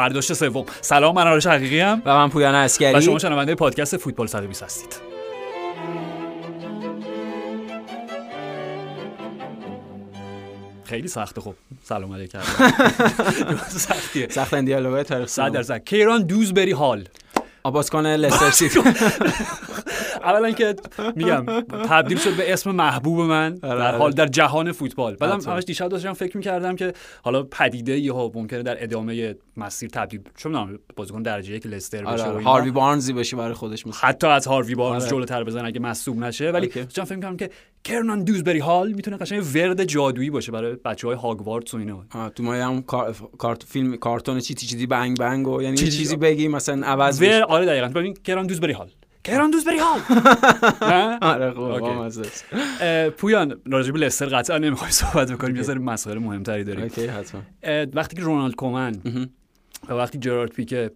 [0.00, 0.64] برداشت سوم.
[0.80, 4.62] سلام من آرش حقیقی ام و من پویان اسکری و شما شنونده پادکست فوتبال 120
[4.62, 4.96] هستید.
[10.84, 11.54] خیلی سخته خب.
[11.82, 12.38] سلام علیکم.
[13.88, 14.28] سختیه.
[14.30, 15.84] سخت دیالوگ تاریخ 100 درصد.
[15.84, 17.08] کیران دوزبری هال
[17.62, 18.80] آبازکان لستر سیتی.
[20.22, 20.74] اولا که
[21.16, 21.44] میگم
[21.88, 23.98] تبدیل شد به اسم محبوب من آره، در آره.
[23.98, 25.50] حال در جهان فوتبال بعدم.
[25.50, 26.92] همش دیشب داشتم فکر می‌کردم که
[27.22, 32.24] حالا پدیده ها ممکنه در ادامه مسیر تبدیل چه می‌دونم بازیکن درجه یک لستر بشه
[32.24, 32.36] آره.
[32.36, 32.50] اینا.
[32.50, 35.08] هاروی بارنزی بشه برای خودش مثلا حتی از هاروی بارنز.
[35.08, 36.66] جلوتر بزن اگه مصدوم نشه ولی.
[36.66, 37.50] داشتم فکر می‌کنم که
[37.84, 42.42] کرنان دوزبری هال می‌تونه قشنگ ورد جادویی باشه برای بچه های هاگوارتس و اینا تو
[42.42, 43.16] ما هم کار...
[43.38, 47.66] کارت فیلم کارتون چیتی چیتی بنگ بنگ و یعنی چیزی بگی مثلا عوض بشه آره
[47.66, 48.90] دقیقاً ببین کران دوزبری هال
[49.24, 50.00] کران دوزبری هال
[50.92, 51.54] نه؟ آره.
[52.80, 56.82] اه، پویان راجع به لستر قطعا نمی‌خوای صحبت بکنیم یه سری مسائل مهمتری داریم.
[56.82, 57.42] okay حتما.
[57.62, 59.00] اه، وقتی که رونالد کومن.
[59.88, 60.90] و وقتی جرارد پیکه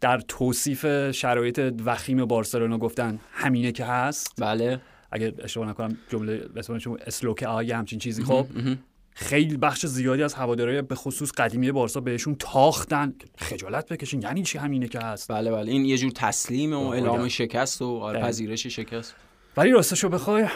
[0.00, 4.80] در توصیف شرایط وخیم بارسلونا گفتن همینه که هست بله.
[5.12, 8.46] اگه اشتباه نکنم جمله اسمش اسلوک آی همچین چیزی خب.
[9.12, 13.14] خیلی بخش زیادی از هوادارهای به خصوص قدیمی بارسا بهشون تاختن.
[13.38, 17.20] خجالت بکشین یعنی چی همینه که هست؟ بله بله این یه جور تسلیم و اعلام
[17.20, 17.28] آره.
[17.28, 18.20] شکست و آره.
[18.20, 19.14] پذیرش شکست.
[19.56, 20.46] ولی راستشو بخوای؟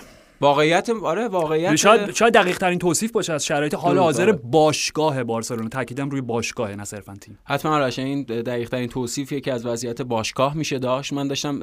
[0.40, 4.32] واقعیت آره واقعیت شاید شاید دقیق ترین توصیف باشه از شرایط حال حاضر آره.
[4.32, 5.68] باشگاه بارسلونا.
[5.68, 10.56] تاکیدم روی باشگاه نه صرفا تیم حتما این دقیق ترین توصیفیه که از وضعیت باشگاه
[10.56, 11.12] میشه داشت.
[11.12, 11.60] من داشتم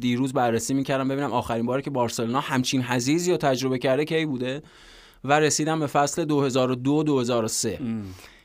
[0.00, 4.62] دیروز بررسی می‌کردم ببینم آخرین باری که بارسلونا همچین حزیزی رو تجربه کرده کی بوده.
[5.24, 7.78] و رسیدم به فصل 2002 2003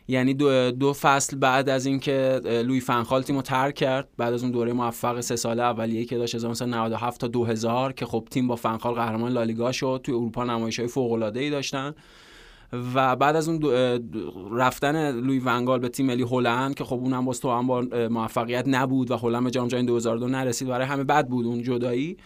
[0.07, 4.43] یعنی دو, دو فصل بعد از اینکه لوی فنخال تیم رو ترک کرد بعد از
[4.43, 8.55] اون دوره موفق سه ساله اولیه که داشت 1997 تا 2000 که خب تیم با
[8.55, 11.93] فنخال قهرمان لالیگا شد توی اروپا نمایش‌های فوق‌العاده‌ای داشتن.
[12.95, 13.99] و بعد از اون دو-
[14.51, 17.81] رفتن لوی ونگال به تیم ملی هلند که خب اونم باز تو هم با
[18.11, 22.17] موفقیت نبود و هلند به جام جهانی 2002 نرسید برای همه بد بود اون جدایی.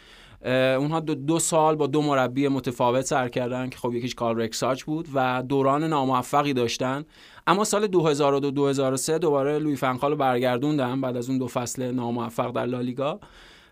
[0.46, 4.84] اونها دو, دو سال با دو مربی متفاوت سر کردن که خب یکیش کارل رکساچ
[4.84, 7.06] بود و دوران ناموفقی داشتن.
[7.48, 12.52] اما سال 2002 2003 دوباره لوی فنخال رو برگردوندن بعد از اون دو فصل ناموفق
[12.52, 13.20] در لالیگا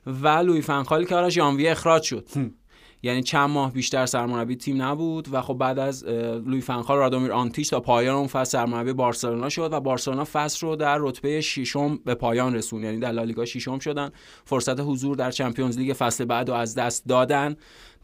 [0.05, 2.29] و لوی فنخال که آره ژانویه اخراج شد.
[3.05, 7.69] یعنی چند ماه بیشتر سرمربی تیم نبود و خب بعد از لوی فنخال رادومیر آنتیش
[7.69, 12.15] تا پایان اون فصل سرمربی بارسلونا شد و بارسلونا فصل رو در رتبه ششم به
[12.15, 14.11] پایان رسون یعنی در لالیگا ششم شدن.
[14.45, 17.55] فرصت حضور در چمپیونز لیگ فصل بعد رو از دست دادن.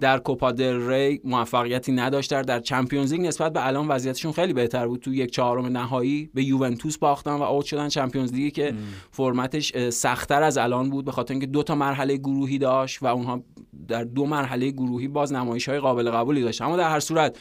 [0.02, 4.88] در کوپا دل ری موفقیتی نداشتن در چمپیونز لیگ نسبت به الان وضعیتشون خیلی بهتر
[4.88, 5.00] بود.
[5.00, 8.74] تو یک چهارم نهایی به یوونتوس باختن و اوت شدن چمپیونز لیگی که
[9.12, 13.44] فرمتش سختتر از الان بود به خاطر اینکه دو تا مرحله گروهی داشت و اونها
[13.88, 16.62] در دو مرحله گروهی باز نمایش های قابل قبولی داشت.
[16.62, 17.38] اما در هر صورت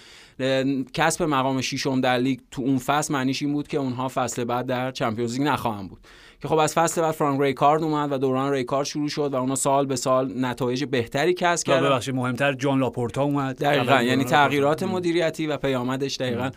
[0.92, 4.66] کسب مقام ششم در لیگ تو اون فصل معنیش این بود که اونها فصل بعد
[4.66, 6.00] در Champions League نخواهند بود.
[6.42, 9.54] که خب از فصل بعد فرانک رایکارد اومد و دوران رایکارد شروع شد و اونا
[9.54, 11.86] سال به سال نتایج بهتری کسب کردن.
[11.86, 13.56] ببخشید مهمتر جان لاپورتا اومد.
[13.58, 14.82] دقیقا یعنی تغییرات.
[14.82, 16.50] مدیریتی و پیامدش دقیقا.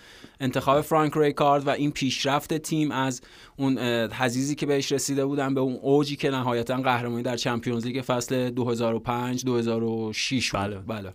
[0.43, 3.21] انتخاب فرانک رایکارد و این پیشرفت تیم از
[3.57, 3.77] اون
[4.07, 8.49] حضیضی که بهش رسیده بودن به اون اوجی که نهایتا قهرمانی در Champions League فصل
[8.49, 10.61] 2005 2006 بود.
[10.61, 10.79] بله.
[10.79, 11.13] بله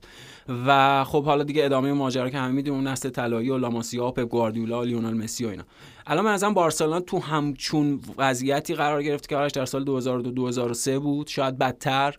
[0.67, 4.11] و خب حالا دیگه ادامه ماجرا که همه می‌دونیم اون نسل طلایی و لاماسیا و
[4.11, 5.65] پپ گواردیولا و لیونل مسی و اینا
[6.07, 11.27] الان ازم بارسلونا تو همچون وضعیتی قرار گرفت که آرش در سال 2002 2003 بود
[11.27, 12.17] شاید بدتر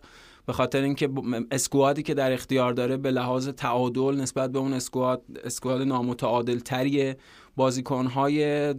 [0.50, 1.08] به خاطر اینکه
[1.50, 7.16] اسکوادی که در اختیار داره به لحاظ تعادل نسبت به اون اسکواد اسکواد نامتعادل تریه
[7.56, 8.74] بازیکنهای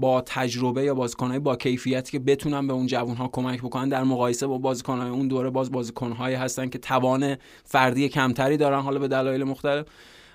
[0.00, 4.46] با تجربه یا بازیکنهای با کیفیتی که بتونن به اون جوانها کمک بکنن در مقایسه
[4.46, 9.44] با بازیکنهای اون دوره باز بازیکنهایی هستن که توان فردی کمتری دارن حالا به دلایل
[9.44, 9.86] مختلف.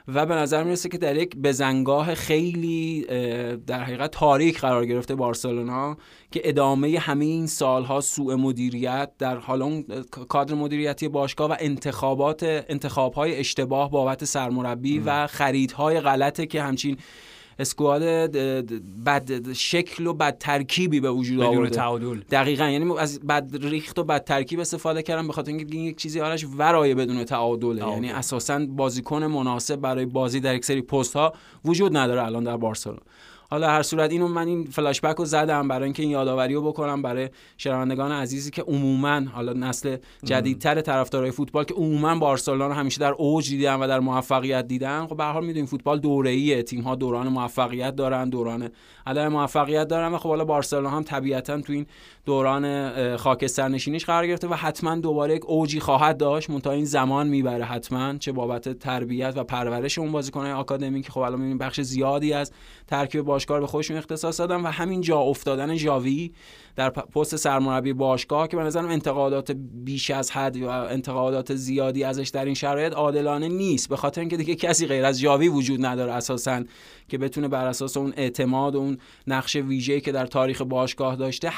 [0.08, 3.06] و به نظر می‌رسه که در یک بزنگاه خیلی
[3.68, 5.98] در حقیقت تاریک قرار گرفته بارسلونا
[6.32, 9.86] که ادامه همه این سالها سوء مدیریت در حال اون
[10.30, 16.98] کادر مدیریتی باشگاه و انتخابات انتخابهای اشتباه بابت سرمربی و خریدهای غلطه که همچین
[17.60, 18.02] اسکواد
[19.06, 21.70] بد شکل و بد ترکیبی به وجود آورده.
[21.70, 22.20] تعادل.
[22.32, 25.98] دقیقا یعنی از بد ریخت و بد ترکیب استفاده کردم به خاطر اینکه این یک
[25.98, 27.80] چیزی آرش ورای بدون تعادله.
[27.80, 27.94] تعادل.
[27.94, 31.34] یعنی اساسا بازیکن مناسب برای بازی در یک سری پست ها
[31.66, 33.02] وجود نداره الان در بارسلونا.
[33.50, 36.62] حالا هر صورت اینو من این فلاش بک رو زدم برای اینکه این یادآوری رو
[36.62, 42.74] بکنم برای شنوندگان عزیزی که عموما حالا نسل جدیدتر طرفدارای فوتبال که عموما بارسلونا رو
[42.74, 46.64] همیشه در اوج دیدن و در موفقیت دیدن خب به هر حال می‌دونیم فوتبال دوره‌ایه.
[46.64, 48.70] تیم ها دوران موفقیت دارن دوران
[49.08, 51.86] عدم موفقیت دارن و خب حالا بارسلونا هم طبیعتا تو این
[52.26, 56.50] دوران اه، خاکستر نشینیش قرار گرفته و حتما دوباره یک اوجی خواهد داشت.
[56.50, 61.20] منتها این زمان می‌بره حتما چه بابت تربیت و پرورش اون بازیکن‌های آکادمی که خب
[61.20, 62.52] الان می‌بینیم بخش زیادی از
[62.88, 66.32] ترکیب باشگاه به خودشون اختصاص دادن و همین جا افتادن ژاوی
[66.76, 72.30] در پست سرمربی باشگاه که به نظرم انتقادات بیش از حد و انتقادات زیادی ازش
[72.30, 73.90] در این شرایط عادلانه نیست.
[73.90, 76.64] به خاطر اینکه دیگه کسی غیر از جاوی وجود نداره اساسا
[77.10, 78.98] که بتونه بر اساس اون اعتماد و اون
[79.28, 81.50] نقش ویژه‌ای که در تاریخ باشگاه داشته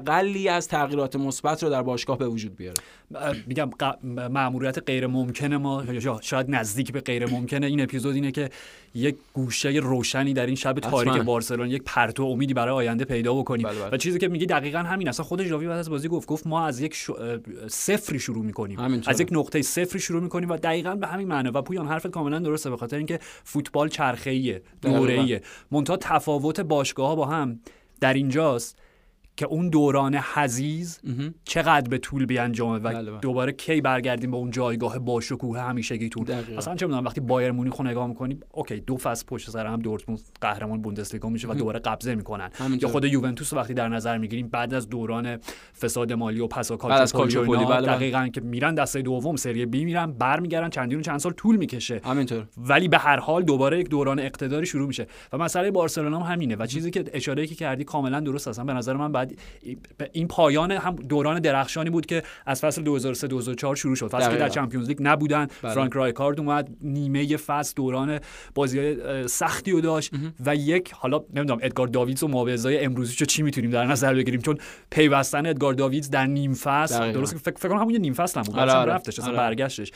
[0.00, 2.76] حداقلی از تغییرات مثبت رو در باشگاه به وجود بیاره.
[3.46, 3.70] میگم
[4.30, 5.84] مأموریت غیر ممکنه ما
[6.20, 7.66] شاید نزدیک به غیر ممکنه.
[7.66, 8.50] این اپیزود اینه که
[8.94, 13.66] یک گوشه روشنی در این شب تاریک بارسلون یک پرتو امیدی برای آینده پیدا بکنیم.
[13.66, 13.90] بله بله.
[13.90, 16.66] و چیزی که میگه دقیقا همین اصلا خود ژاوی بعد از بازی گفت گفت ما
[16.66, 17.10] از یک ش...
[17.68, 19.02] صفری شروع می‌کنیم.
[19.06, 22.38] از یک نقطه صفری شروع می‌کنیم و دقیقا به همین معنی و پویان حرفت کاملا
[22.38, 22.70] درسته.
[22.70, 25.42] به خاطر اینکه فوتبال چرخه‌ایه دوره‌ایه.
[25.70, 27.60] منتها تفاوت باشگاه با هم
[28.00, 28.78] در اینجاست.
[29.40, 31.00] که اون دوران حزیز
[31.44, 33.20] چقدر به طول بیانجامه و بله، بله.
[33.20, 36.26] دوباره کی برگردیم به اون جایگاه باشکوه همیشگیتون؟
[36.58, 39.80] اصلا چه می‌دونم وقتی بایر مونیخ رو نگاه می‌کنیم اوکی دو فصل پشت سر هم
[39.80, 42.50] دورتموند قهرمان بوندسلیگا میشه و دوباره قبضه می‌کنن.
[42.82, 45.38] یا خود یوونتوس وقتی در نظر می‌گیریم بعد از دوران
[45.80, 50.70] فساد مالی و پسا کالچوپولی بله دقیقاً که میرن دسته دوم سری بی میرن برمیگردن
[50.70, 52.00] چندین چند سال طول می‌کشه.
[52.04, 52.46] همینطور.
[52.56, 55.06] ولی به هر حال دوباره یک دوران اقتداری شروع میشه.
[55.32, 56.56] و مسئله بارسلونا هم همینه.
[56.56, 59.29] و چیزی که اشاره که کردی کاملا درست هستن به نظر من بعد
[60.12, 64.08] این پایان هم دوران درخشانی بود که از فصل 2003 2004 شروع شد.
[64.08, 65.46] فصلی که در چمپیونز لیگ نبودن.
[65.62, 65.72] بله.
[65.74, 68.20] فرانک رایکارد اومد نیمه فصل دوران
[68.54, 68.96] بازی
[69.26, 70.12] سختی رو داشت
[70.46, 74.58] و یک حالا نمی‌دونم ادگار داویدز و معاوضه‌های امروزی چی می‌تونیم در نظر بگیریم؟ چون
[74.90, 78.58] پیوستن ادگار داویدز در نیم فصل درست فکر, فکر کنم همون نیم فصل هم بود.
[78.58, 78.92] آره آره.
[78.92, 79.36] رفتش اصلا آره.
[79.36, 79.92] برگشتش.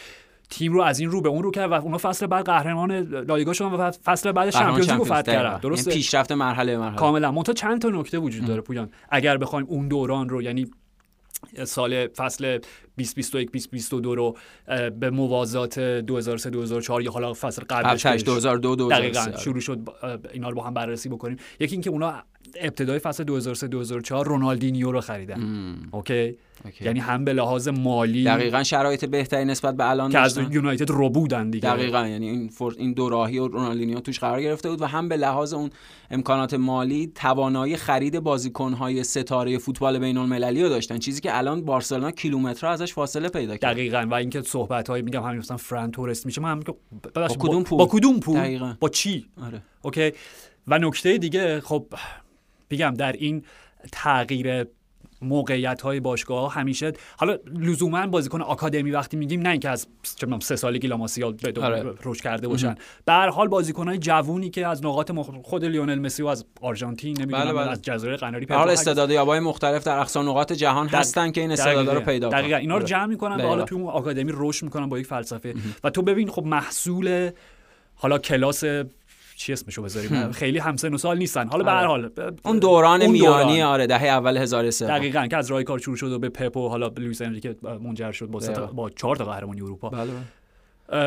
[0.51, 3.53] تیم رو از این رو به اون رو کرد و اونا فصل بعد قهرمان لالیگا
[3.53, 5.59] شدن و فصل بعد چمپیونز لیگ فتح کردن.
[5.59, 6.97] درسته؟ یعنی پیشرفت مرحله مرحله.
[6.97, 7.33] کاملا.
[7.33, 8.91] منتها چند تا نکته وجود داره پویان.
[9.11, 10.71] اگر بخوایم اون دوران رو یعنی
[11.65, 12.59] سال فصل
[12.97, 14.37] 2021 2022 رو
[15.01, 19.89] به موازات 2003 2004 یا حالا فصل قبلش 2002 دقیقاً شروع شد
[20.33, 21.37] اینا رو با هم بررسی بکنیم.
[21.61, 22.23] یکی اینکه اونا
[22.61, 25.77] ابتدای فصل 2003 2004 رونالدینیو رو خریدن.
[25.91, 26.37] اوکی؟
[26.81, 31.11] یعنی هم به لحاظ مالی دقیقا شرایط بهتری نسبت به الان که از یونایتد رو
[31.11, 31.69] بودن دیگه.
[31.69, 32.09] دقیقا.
[32.09, 32.75] یعنی این فور...
[32.79, 35.71] این دوراهی و رونالدینیو توش قرار گرفته بود و هم به لحاظ اون
[36.11, 40.99] امکانات مالی توانایی خرید بازیکن‌های ستاره فوتبال بین المللی رو داشتن.
[40.99, 43.73] چیزی که الان بارسلونا کیلومترها ازش فاصله پیدا کرد.
[43.73, 44.07] دقیقاً.
[44.11, 46.61] و اینکه صحبت‌های میگم همین مثلا فران تورست میشه ما هم
[47.15, 48.75] با, کدوم پول؟ با کدوم پول.
[48.81, 49.63] با چی؟ آره.
[49.83, 50.13] اوکی؟
[50.69, 51.87] و نکته دیگه خب
[52.75, 53.45] میگم در این
[53.93, 54.67] تغییر
[55.23, 59.87] موقعیت های باشگاه همیشه حالا لزوما بازیکن آکادمی وقتی میگیم نه اینکه از
[60.17, 61.83] چه سه سالگی لاماسیا آره.
[62.03, 62.75] روش کرده باشن.
[63.05, 65.31] به هر حال بازیکن های جوونی که از نقاط مخ...
[65.43, 67.71] خود لیونل مسی و از آرژانتین نمی‌دونم بله بله.
[67.71, 70.95] از جزایر قناری پیدا استعداد یابای مختلف در اقصا نقاط جهان دق...
[70.95, 72.41] هستن که این استعدادا رو پیدا کنن.
[72.41, 72.89] دقیقاً اینا رو آره.
[72.89, 75.55] جمع می‌کنن و حالا تو آکادمی رشد می‌کنن با یک فلسفه.
[75.85, 77.31] و تو ببین خب محصول
[77.95, 78.65] حالا کلاس
[79.37, 81.49] چی اسمشو بذاریم؟ خیلی همسن و سال نیستن.
[81.49, 82.11] حالا به هر حال
[82.45, 86.19] اون دوران میانی آره دهه اول 1003 دقیقاً که از رای کار شروع شد و
[86.19, 88.67] به پپ و حالا لوئیس انریکه منجر شد با بله.
[88.67, 89.89] با چهار تا قهرمانی اروپا.
[89.89, 90.11] بله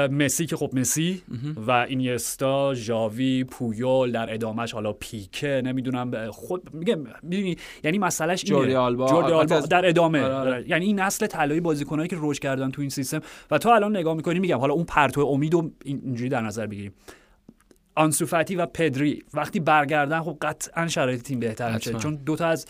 [0.08, 1.22] مسی که خب مسی
[1.68, 8.58] و اینیستا ژاوی پویول در ادامهش حالا پیکه نمی‌دونم خود میگه می‌دونی یعنی مسئلهش اینه.
[8.58, 10.24] جوردی آلبا, جوردی آلبا در ادامه.
[10.24, 10.70] آره، آره.
[10.70, 13.22] یعنی این نسل طلایی بازیکنایی که رشد کردن تو این سیستم.
[13.52, 15.56] و تو الان نگاه می‌کنی میگم حالا اون پرتو امید
[15.86, 16.94] اینجوری در نظر بگیریم.
[17.98, 19.24] آنسوفاتی و پدری.
[19.34, 21.94] وقتی برگردن خب قطعا شرایط تیم بهتر میشه.
[21.94, 22.66] چون دوتا از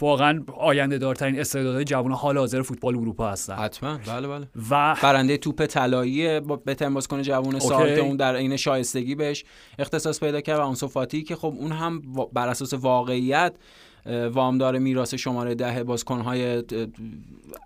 [0.00, 3.54] واقعا آینده دارترین استعدادهای جوان حال حاضر فوتبال اروپا هستن.
[3.54, 3.98] حتما.
[4.06, 4.46] بله بله.
[4.70, 9.44] و برنده توپ طلایی بهترین بازیکن جوان سال اون در عین شایستگی بهش
[9.78, 12.02] اختصاص پیدا کرد و آنسوفاتی که خب اون هم
[12.32, 13.54] بر اساس واقعیت
[14.06, 16.62] وامدار میراث شماره ده بازیکن‌های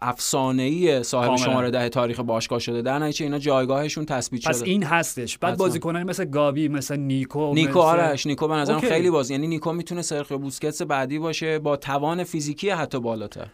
[0.02, 2.82] افسانه‌ای صاحب شماره ده تاریخ باشگاه شده.
[2.82, 4.52] در نتیجه اینا جایگاهشون تثبیت شده.
[4.52, 5.38] پس این هستش.
[5.38, 9.72] بعد بازیکنانی مثل گاوی مثل نیکو نیکو آرش نیکو به نظرم خیلی باز یعنی نیکو
[9.72, 13.46] می‌تونه سرخ بوسکتس بعدی باشه با توان فیزیکی حتی بالاتر.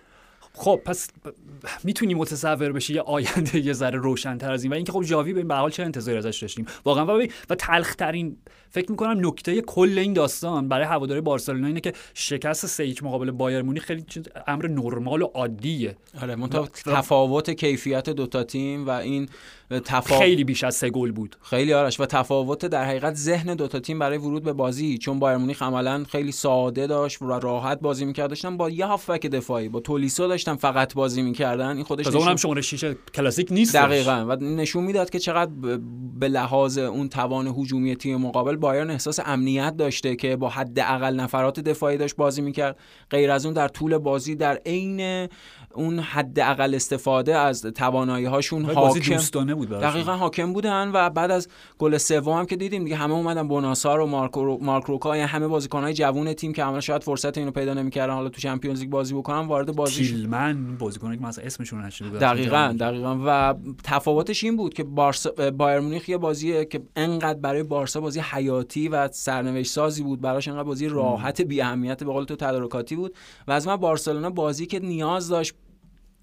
[0.55, 1.11] خب پس
[1.85, 4.73] می‌تونی متصور بشی یه آینده یه ذره روشن‌تر از این.
[4.73, 6.67] و اینکه خب جاوی به حال چه انتظاری ازش داشتیم.
[6.85, 8.37] واقعا و, و تلخ ترین
[8.73, 13.63] فکر می‌کنم نکته کل این داستان برای هواداری بارسلونا اینه که شکست سه مقابل بایر
[13.63, 14.05] مونی خیلی
[14.47, 15.97] امر نرمال و عادیه.
[16.23, 16.37] آره
[16.87, 19.29] تفاوت کیفیت دوتا تیم و این
[19.85, 21.37] تفاوت خیلی بیش از سه گل بود.
[21.43, 25.37] خیلی آرش و تفاوت در حقیقت ذهن دوتا تیم برای ورود به بازی چون بایر
[25.37, 28.29] مونیخ عملا خیلی ساده داشت و راحت بازی می‌کرد.
[28.29, 31.77] داشتن با یه هافبک دفاعی با تولیسو داشتن فقط بازی می‌کردن.
[31.77, 32.21] این خودش نشون...
[32.21, 34.27] اونم شماره 6 کلاسیک نیست دقیقاً.
[34.29, 35.51] و نشون می‌داد که چقدر
[36.19, 41.61] به لحاظ اون توان هجومی تیم مقابل بایرن احساس امنیت داشته که با حداقل نفرات
[41.61, 42.77] دفاعی داشت بازی می‌کرد.
[43.11, 45.29] غیر از اون در طول بازی در عین
[45.75, 51.49] اون حداقل استفاده از توانایی هاشون حاکم دوستانه بود دقیقا حاکم بودن و بعد از
[51.79, 55.49] گل سوم هم که دیدیم دیگه همه اومدن بوناسار و مارک مارک روکا یعنی همه
[55.49, 59.15] بازیکن‌های جوون تیم که همه شاید فرصت اینو پیدا نمی‌کردن حالا تو چمپیونز لیگ بازی
[59.15, 63.19] بکنن وارد بازی تیلمن بازیکنی که مثلا اسمشون نشده دقیقاً دقیقاً.
[63.27, 68.21] و تفاوتش این بود که بارسا بایر مونیخ یه بازیه که انقدر برای بارسا بازی
[68.21, 72.97] حیاتی و سرنوشت سازی بود براش انقدر بازی راحت بی اهمیت به قول تو تدارکاتی
[72.97, 73.15] بود.
[73.49, 75.55] و از من بارسلونا بازی که نیاز داشت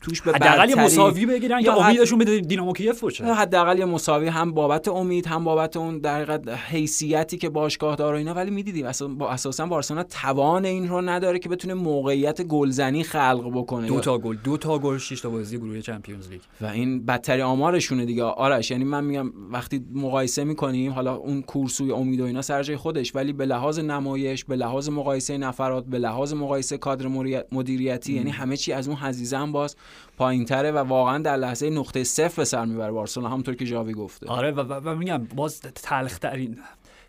[0.02, 3.26] توش به حداقل یه مساوی بگیرن یا امیدشون به دینامو کیف باشه.
[3.26, 8.34] حداقل یه مساوی هم بابت امید هم بابت اون در حیثیتی که باشگاه داره اینا.
[8.34, 13.52] ولی می‌دیدیم اصلا با اساسا بارسلونا توان این رو نداره که بتونه موقعیت گلزنی خلق
[13.54, 13.88] بکنه.
[13.88, 16.42] دو تا گل دو تا گل 6 تا بازی گروه چمپیونز لیگ.
[16.62, 18.24] و این بدتری آمارشونه دیگه.
[18.24, 22.78] آرش یعنی من میگم وقتی مقایسه می‌کنیم حالا اون کورسوی امید و اینا سر جای
[22.78, 27.08] خودش ولی به لحاظ نمایش به لحاظ مقایسه نفرات به لحاظ مقایسه کادر
[27.52, 29.76] مدیریتی یعنی همه چی از اون حزیزه هم باز.
[30.18, 33.94] پایین تره و واقعا در لحظه نقطه صفر به سر می‌بره بارسلونا همونطور که جاوی
[33.94, 34.28] گفته.
[34.28, 36.60] آره و, و, میگم باز تلخ ترین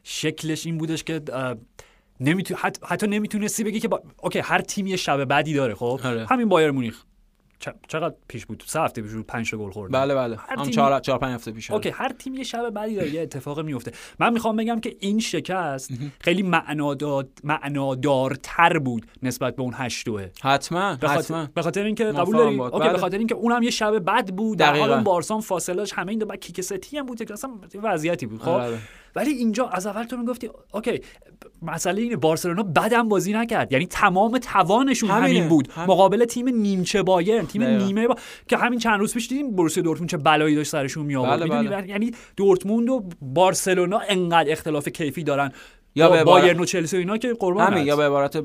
[0.05, 1.21] شکلش این بودش که
[2.21, 2.55] نمیتو...
[2.59, 4.03] حتی, حتی نمی‌تونستی بگی که با...
[4.23, 6.27] اوکی هر تیمی شب بعدی داره خب؟ آره.
[6.27, 7.05] همین بایر مونیخ.
[7.89, 10.37] چقدر پیش بود؟ سه هفته پیش بود 5 گل خورد بله بله.
[10.37, 10.73] هم تیم...
[10.73, 13.93] 4 4 5 هفته پیش اوکی هر تیم یه شب بعدی داره یه اتفاق میفته.
[14.19, 15.91] من می‌خوام بگم که این شکست
[16.21, 21.49] خیلی معنادار معنادارتر بود نسبت به اون 8 دوه حتما حتما.
[21.55, 22.93] به خاطر اینکه قبول داری اوکی بله.
[22.93, 24.59] به خاطر اینکه اونم یه شب بعد بود.
[24.59, 27.51] در حال بارسان فاصلهش همه این دو بعد کیک ستی هم بود که اصلا
[27.83, 28.79] وضعیتی بود خب؟ بله.
[29.15, 31.01] ولی اینجا از اول تو گفتی اوکی
[31.63, 33.73] مسئله اینه بارسلونا بدم بازی نکرد.
[33.73, 35.69] یعنی تمام توانشون همین بود.
[35.77, 38.17] مقابل تیم نیمچه بایرن تیم نیمه با...
[38.49, 41.69] که همین چند روز پیش دیدیم بروسیا دورتموند چه بلایی داشت سرشون می آورد بله.
[41.69, 41.89] بله.
[41.89, 45.53] یعنی دورتموند و بارسلونا انقدر اختلاف کیفی دارن.
[45.95, 48.43] یا به بایرن و چلسی و اینا که قربان همین یا به عبارت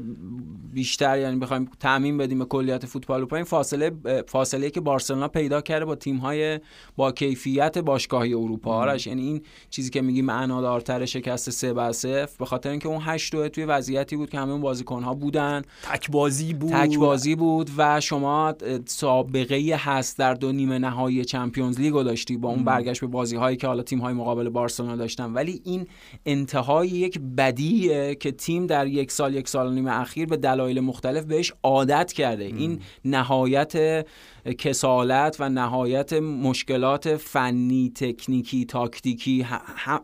[0.75, 3.91] بیشتر یعنی بخوایم تعمین بدیم به کلیت فوتبال اروپا این فاصله
[4.27, 6.59] فاصله که بارسلونا پیدا کرده با تیم های
[6.95, 8.75] با کیفیت باشگاهی اروپا.
[8.75, 13.01] آرش یعنی این چیزی که میگیم معنادارتر شکست 3 بر 0 به خاطر اینکه اون
[13.01, 15.61] 8 دو توی وضعیتی بود که همه اون بازیکن ها بودن.
[15.83, 16.71] تک بازی بود.
[16.71, 18.53] تک بازی بود و شما
[18.85, 23.57] سابقه هست در دو نیمه نهایی چمپیونز لیگ داشتی با اون برگشت به بازی هایی
[23.57, 25.33] که حالا تیم های مقابل بارسلونا داشتن.
[25.33, 25.87] ولی این
[26.25, 30.79] انتهای یک بدیه که تیم در یک سال یک سال و نیم اخیر به دلایل
[30.79, 32.43] مختلف بهش عادت کرده.
[32.43, 34.05] این نهایت
[34.53, 39.45] کسالت و نهایت مشکلات فنی تکنیکی تاکتیکی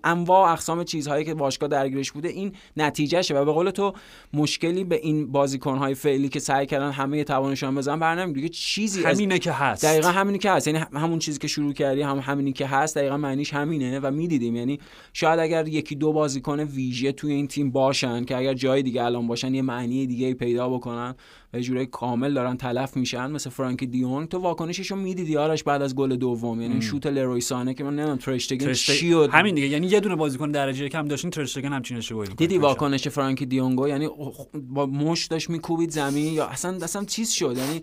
[0.03, 3.93] انواع اقسام چیزهایی که باشگاه درگیرش بوده این نتیجهشه و به قول تو
[4.33, 9.39] مشکلی به این بازیکنهای فعلی که سعی کردن همه توانشون بزنن برنامه دیگه چیزی همینه
[9.39, 9.85] که هست.
[9.85, 10.67] دقیقا همینی که هست.
[10.67, 12.97] یعنی همون چیزی که شروع کردی هم همینی که هست.
[12.97, 14.55] دقیقا معنیش همینه و می‌دیدیم.
[14.55, 14.79] یعنی
[15.13, 19.27] شاید اگر یکی دو بازیکن ویژه توی این تیم باشن که اگر جای دیگه الان
[19.27, 21.15] باشن یه معنی دیگه پیدا بکنن
[21.53, 24.27] و یه جوری کامل دارن تلف میشن مثل فرانکی دیونگ.
[24.27, 26.61] تو واکنششو می‌دیدی آرش بعد از گل دوم.
[26.61, 29.67] یعنی شوت لروی سانه که من نمی‌دونم ترشتگن چی همین دیگه.
[29.67, 34.09] یعنی یه دونه بازیکن درجه کم داشتین ترشتگن همچین اشتباهی دیدی واکنش فرانکی دیونگو؟ یعنی
[34.53, 37.81] با مش داشت میکوبید زمین یا اصلا اصلا چیز شد؟ یعنی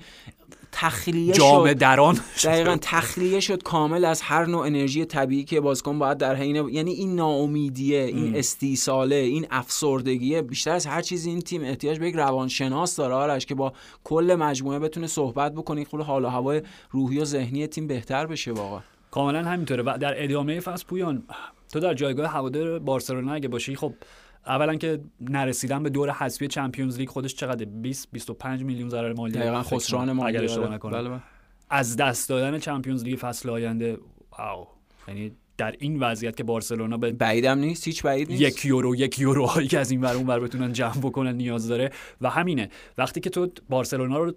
[0.72, 6.18] تخلیه جام دران دقیقا تخلیه شد کامل از هر نوع انرژی طبیعی که بازیکن باید
[6.18, 11.64] در حین یعنی این ناامیدیه این استیصاله این افسردگیه بیشتر از هر چیزی این تیم
[11.64, 13.72] احتیاج به یک روانشناس داره آرش که با
[14.04, 18.52] کل مجموعه بتونه صحبت بکنه خود حال و هوای روحی و ذهنی تیم بهتر بشه
[18.52, 18.80] واقعا.
[19.10, 19.82] کاملا همینطوره.
[19.82, 21.22] و در ادامه فصل پویان
[21.72, 23.94] تو در جایگاه هوادار بارسلونا اگه باشی خب
[24.48, 29.32] اولا که نرسیدن به دور حذفی چمپیونز لیگ خودش چقدر 20 25 میلیون ضرر مالی
[29.32, 30.92] دقیقاً خسران مالی اگر اشتباه نکنم.
[30.92, 31.20] بله بله.
[31.70, 33.98] از دست دادن چمپیونز لیگ فصل آینده
[34.38, 34.66] واو.
[35.08, 38.42] یعنی در این وضعیت که بارسلونا به بعیدم نیست هیچ بعید نیست.
[38.42, 41.68] یک یورو یک یورو هایی که از این ور اون ور بتونن جمع بکنن نیاز
[41.68, 41.90] داره.
[42.20, 42.70] و همینه.
[42.98, 44.34] وقتی که تو بارسلونا رو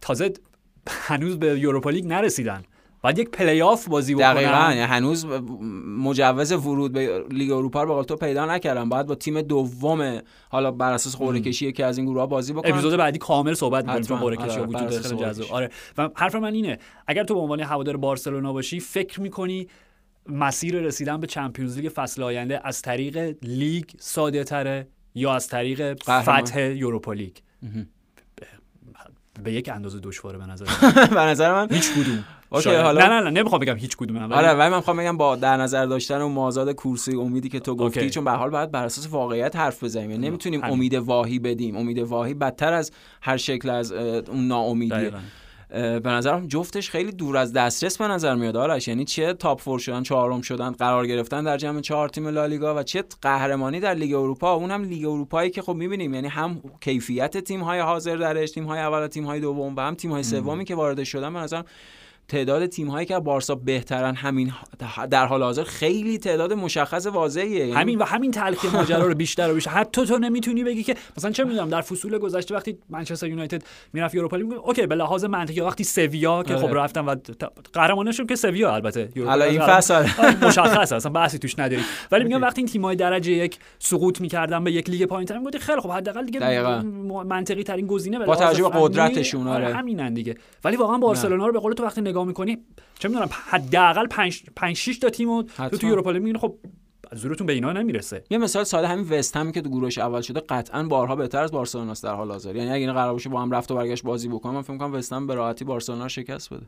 [0.00, 0.32] تازه
[0.88, 2.62] هنوز به Europa League نرسیدن.
[3.02, 4.34] باید یک پلی آف بازی بکنن.
[4.34, 5.26] دقیقاً یعنی هنوز
[5.98, 8.88] مجوز ورود به لیگ اروپا رو به تو پیدا نکردن.
[8.88, 12.72] باید با تیم دوم حالا بر اساس قرعه کشی که از این گروه بازی بکنن.
[12.72, 15.46] اپیزود بعدی کامل صحبت می‌کنیم چون قرعه کشی آره، وجود داره جذاب.
[15.52, 15.70] آره.
[15.98, 19.68] و حرف من اینه اگر تو به عنوان هوادار بارسلونا باشی فکر می‌کنی
[20.28, 26.02] مسیر رسیدن به Champions League فصل آینده از طریق لیگ ساده تره یا از طریق
[26.02, 27.36] فتح یوروپا لیگ؟
[29.44, 30.64] به یک اندازه دشواره به نظر
[31.14, 32.24] به نظر من هیچ کدوم.
[32.50, 35.36] okay حالا نه نه نه نمی‌خوام بگم هیچ کدوم آره ولی من می‌خوام بگم با
[35.36, 38.84] در نظر داشتن و مازاد کورسوی امیدی که تو گفتی چون به حال باید بر
[38.84, 40.10] اساس واقعیت حرف بزنیم.
[40.10, 41.76] یعنی نمی‌تونیم امید واهی بدیم.
[41.76, 45.12] امید واهی بدتر از هر شکل از اون ناامیدیه
[45.72, 48.88] به نظرم جفتش خیلی دور از دسترس به نظر میاد آرش.
[48.88, 52.82] یعنی چه top four شدن چهارم شدن قرار گرفتن در جمع چهار تیم لالیگا و
[52.82, 54.54] چه قهرمانی در لیگ اروپا.
[54.54, 56.14] اونم لیگ اروپایی که خب می‌بینیم.
[56.14, 59.80] یعنی هم کیفیت تیم های حاضر درش تیم های اول و تیم های دوم و
[59.80, 61.64] هم تیم های سومی که وارد شدن به نظرم
[62.32, 64.52] تعداد تیم هایی که بارسا بهترن همین
[65.10, 69.50] در حال حاضر خیلی تعداد مشخص واضحیه یعنی همین و همین تلخی ماجرا رو بیشتر
[69.50, 69.70] و بیشتر.
[69.70, 73.62] حتی تو نمی‌تونی بگی که مثلا چه می‌دونم در فصول گذشته وقتی منچستر یونایتد
[73.92, 76.74] می‌رفت اروپا لیگ okay به لحاظ منطقی وقتی سویا که خب آره.
[76.74, 77.16] رفتن و
[77.72, 79.08] قهرمانشون که سویا البته.
[79.26, 79.94] حالا این فصل.
[79.94, 81.82] آره، مشخص اصلا بحثی توش نداری.
[82.12, 85.80] ولی میگم وقتی این تیم‌های درجه یک سقوط می‌کردن به یک لیگ پایین‌تر می‌گفتی خیلی
[85.80, 86.40] خب حداقل دیگه
[87.24, 89.74] منطقی ترین گزینه با توجه به قدرتشون آره.
[89.74, 90.34] همینن دیگه.
[90.64, 92.58] ولی واقعا بارسلونا رو به قول تو وقتی نگاه می‌کنی
[92.98, 96.58] چه می‌دونم حداقل 5 5 6 تا تیمو تو تو اروپا لیگ خب
[97.12, 98.24] زورتون به اینا نمی‌رسه.
[98.30, 101.52] یه مثال ساده همین وست همی که تو گروهش اول شده قطعا بارها بهتر از
[101.52, 102.56] بارسلونا در حال حاضر.
[102.56, 104.94] یعنی اگه اینا قرار باشه با هم رفت و برگشت بازی بکنم من فکر کنم
[104.94, 106.66] وست هم به راحتی بارسلونا شکست بده.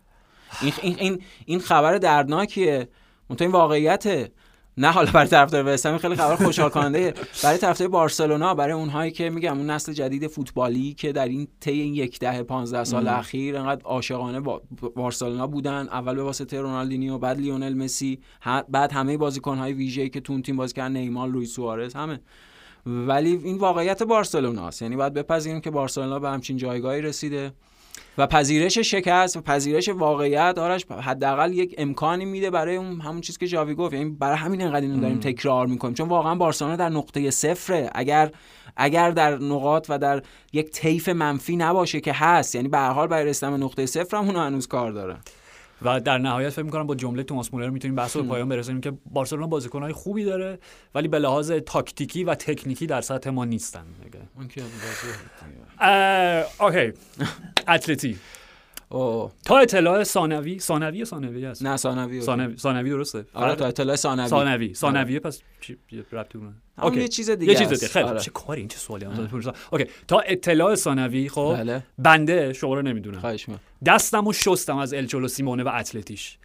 [0.62, 2.88] این این این خبر دردناکیه.
[3.30, 4.32] منتها این واقعیته.
[4.78, 9.30] نه حالا برای طرفدار وستهم خیلی خبر خوشحال کننده برای طرفدار بارسلونا برای اونهایی که
[9.30, 13.56] میگم اون نسل جدید فوتبالی که در این طی این یک دهه 15 سال اخیر
[13.56, 14.62] انقدر عاشقانه با
[14.96, 15.88] بارسلونا بودن.
[15.88, 18.18] اول به واسطه رونالدینیو بعد لیونل مسی
[18.68, 22.20] بعد همه بازیکن‌های ویژه‌ای که تو اون تیم بازی کردن نیمار لوئیس سوارز همه.
[22.86, 27.52] ولی این واقعیت بارسلونا است یعنی باید بپذیریم که بارسلونا به همچین جایگاهی رسیده.
[28.18, 33.38] و پذیرش شکست و پذیرش واقعیت آرش حداقل یک امکانی میده برای اون همون چیزی
[33.38, 33.94] که جاوی گفت.
[33.94, 35.94] یعنی برای همین انقدر اینو داریم تکرار می‌کنیم.
[35.94, 37.90] چون واقعا بارسلونا در نقطه صفره.
[37.94, 38.30] اگر
[38.76, 40.22] اگر در نقاط و در
[40.52, 44.24] یک طیف منفی نباشه که هست یعنی به هر حال برای رسیدن نقطه صفر هم
[44.24, 45.16] هنوز کار داره.
[45.84, 48.92] و در نهایت فکر می‌کنم با جمله توماس مولر می‌تونیم بحث رو پایان برسونیم که
[49.06, 50.58] بارسلونا بازیکن‌های خوبی داره
[50.94, 53.84] ولی به لحاظ تاکتیکی و تکنیکی در سطح ما نیستن.
[56.60, 56.92] اوکی.
[57.68, 58.18] اتلتی.
[59.44, 63.24] تا اطلاع ثانوی ثانوی ثانوی است؟ نه ثانوی ثانوی ثانوی درسته.
[63.34, 64.28] آره تا اطلاع ثانوی.
[64.28, 65.76] ثانوی ثانوی پس چی
[66.12, 66.38] ربطی
[66.82, 67.00] اوکی.
[67.00, 67.88] یه چیز دیگه یه چیز دیگه.
[67.88, 68.20] خیلی آره.
[68.20, 69.06] چه کاری این چه سوالی
[69.70, 69.86] اوکی.
[70.08, 71.82] تا اطلاع ثانوی خب بله.
[71.98, 73.20] بنده شما رو نمی‌دونم.
[73.20, 73.46] خواهش
[73.86, 76.38] دستمو شستم از الچولو سیمونه و اتلتیش.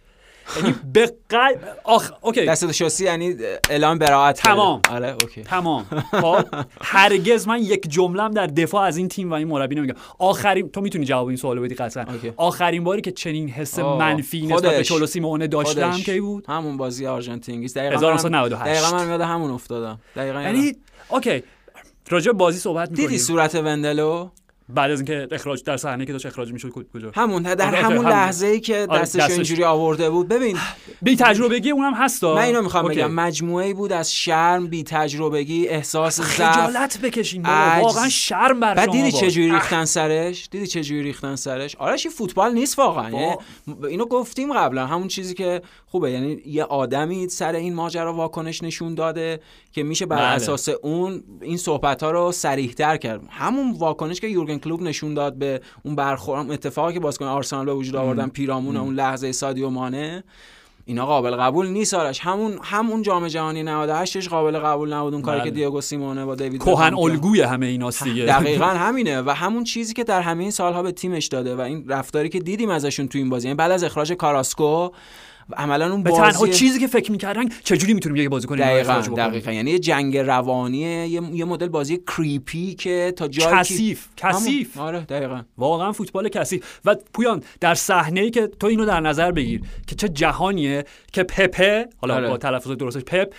[0.56, 1.54] یعنی به قل...
[1.84, 2.44] آخ اوکی.
[2.44, 3.36] دست شاسی یعنی
[3.70, 4.80] اعلام براعت تمام.
[4.90, 5.42] آره اوکی.
[5.42, 5.84] تمام.
[6.22, 6.44] خب
[6.82, 9.94] هرگز من یک جملم در دفاع از این تیم و این مربی نمیگم.
[10.18, 12.04] آخرین تو می‌تونی جواب این سوالو بدی قطعا.
[12.36, 17.06] آخرین باری که چنین حس منفی نسبت به چولو سیمونه داشتم کی بود؟ همون بازی
[17.06, 20.00] آرژانتین دقیقاً 1998 دقیقاً من یاد همون افتادم.
[20.16, 20.72] دقیقاً یعنی
[21.08, 21.42] اوکی.
[22.08, 23.08] راجع بازی صحبت می‌کنیم.
[23.08, 24.28] دیدی صورت وندلو
[24.74, 28.06] بعد از اینکه اخراج در صحنه که داشت اخراج می‌شد کجا؟ همون در آره، همون
[28.06, 29.34] لحظه ای که آره، دستش, دستش.
[29.34, 30.28] اینجوری آورده بود.
[30.28, 30.56] ببین
[31.02, 35.68] بی تجربگی اونم هستا من اینو می‌خوام بگم مجموعه ای بود از شرم بی تجربگی
[35.68, 36.26] احساس ضعف.
[36.26, 37.42] خجالت بکشین
[37.80, 42.06] واقعا شرم بر بعد دیدی چه جوری ریختن سرش؟ دیدی چه جوری ریختن سرش؟ آرش
[42.06, 43.34] فوتبال نیست واقعا یعنی
[43.88, 44.86] اینو گفتیم قبلا.
[44.86, 49.40] همون چیزی که خوبه یعنی یه آدمی سر این ماجرا واکنش نشون داده
[49.72, 50.26] که میشه بر بله.
[50.26, 53.20] اساس اون این صحبت ها رو سریح تر کرد.
[53.30, 57.74] همون واکنش که یورگن کلوب نشون داد به اون برخورد اتفاقی که بازیکن آرسنال به
[57.74, 60.24] وجود آوردن پیرامون اون لحظه سادیو مانه
[60.84, 62.20] اینا قابل قبول نیست آرش.
[62.20, 65.64] همون همون جام جهانی 98 قابل قبول نبود اون کاری که بله.
[65.64, 68.26] دیگو سیمونه با دیوید کوهن الگوی همه اینا دیگه.
[68.34, 69.22] دقیقا همینه.
[69.22, 72.70] و همون چیزی که در همین سالها به تیمش داده و این رفتاری که دیدیم
[72.70, 74.90] ازشون تو این بازی یعنی بعد از اخراج کاراسکو
[75.56, 79.52] عملا اون به تنها چیزی که فکر می‌کردن چجوری می‌تونیم یه بازیکن دقیقاً دقیقاً.
[79.52, 84.78] یعنی یه جنگ روانیه یه, مدل بازی کریپی که تا جایی کثیف کثیف.
[84.78, 85.42] آره دقیقاً.
[85.58, 86.64] واقعا فوتبال کثیف.
[86.84, 91.22] و پویان در صحنه ای که تو اینو در نظر بگیر که چه جهانیه که
[91.22, 92.28] پپه حالا آره.
[92.28, 93.34] با تلفظ درستش پپ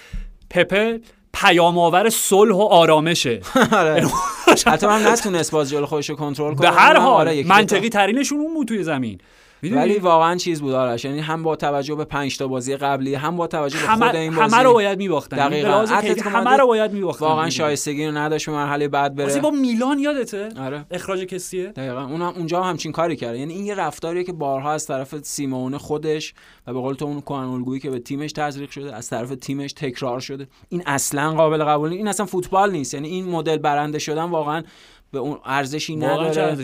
[0.49, 0.99] پپه
[1.33, 3.41] پیام آور صلح و آرامشه.
[3.71, 4.07] آره.
[4.67, 8.39] حتی من نتونست بازی رو خودش رو کنترل کنه به هر حال آره، منطقی ترینشون
[8.39, 9.19] اون بود توی زمین.
[9.63, 13.37] ولی واقعا چیز بود آرش یعنی هم با توجه به 5 تا بازی قبلی هم
[13.37, 15.37] با توجه به خود این بازی همه رو باید می‌باختن.
[15.37, 15.85] دقیقاً.
[16.23, 17.25] همه رو باید می‌باختن.
[17.25, 19.25] واقعا شایستگی رو نداشت به مرحله بعد بره.
[19.25, 20.85] بازی با میلان یادته؟ آره.
[20.91, 22.01] اخراج کسیه؟ دقیقاً.
[22.01, 25.15] اون هم اونجا هم همچین کاری کرد یعنی این یه رفتاریه که بارها از طرف
[25.23, 26.33] سیمون خودش
[26.67, 30.19] و به قول تو اون کوان که به تیمش تزریق شده از طرف تیمش تکرار
[30.19, 30.47] شده.
[30.69, 32.93] این اصلا قابل قبول این اصلا فوتبال نیست.
[32.93, 34.63] یعنی این مدل برنده شدن واقعا
[35.11, 36.57] به اون ارزشی نداره.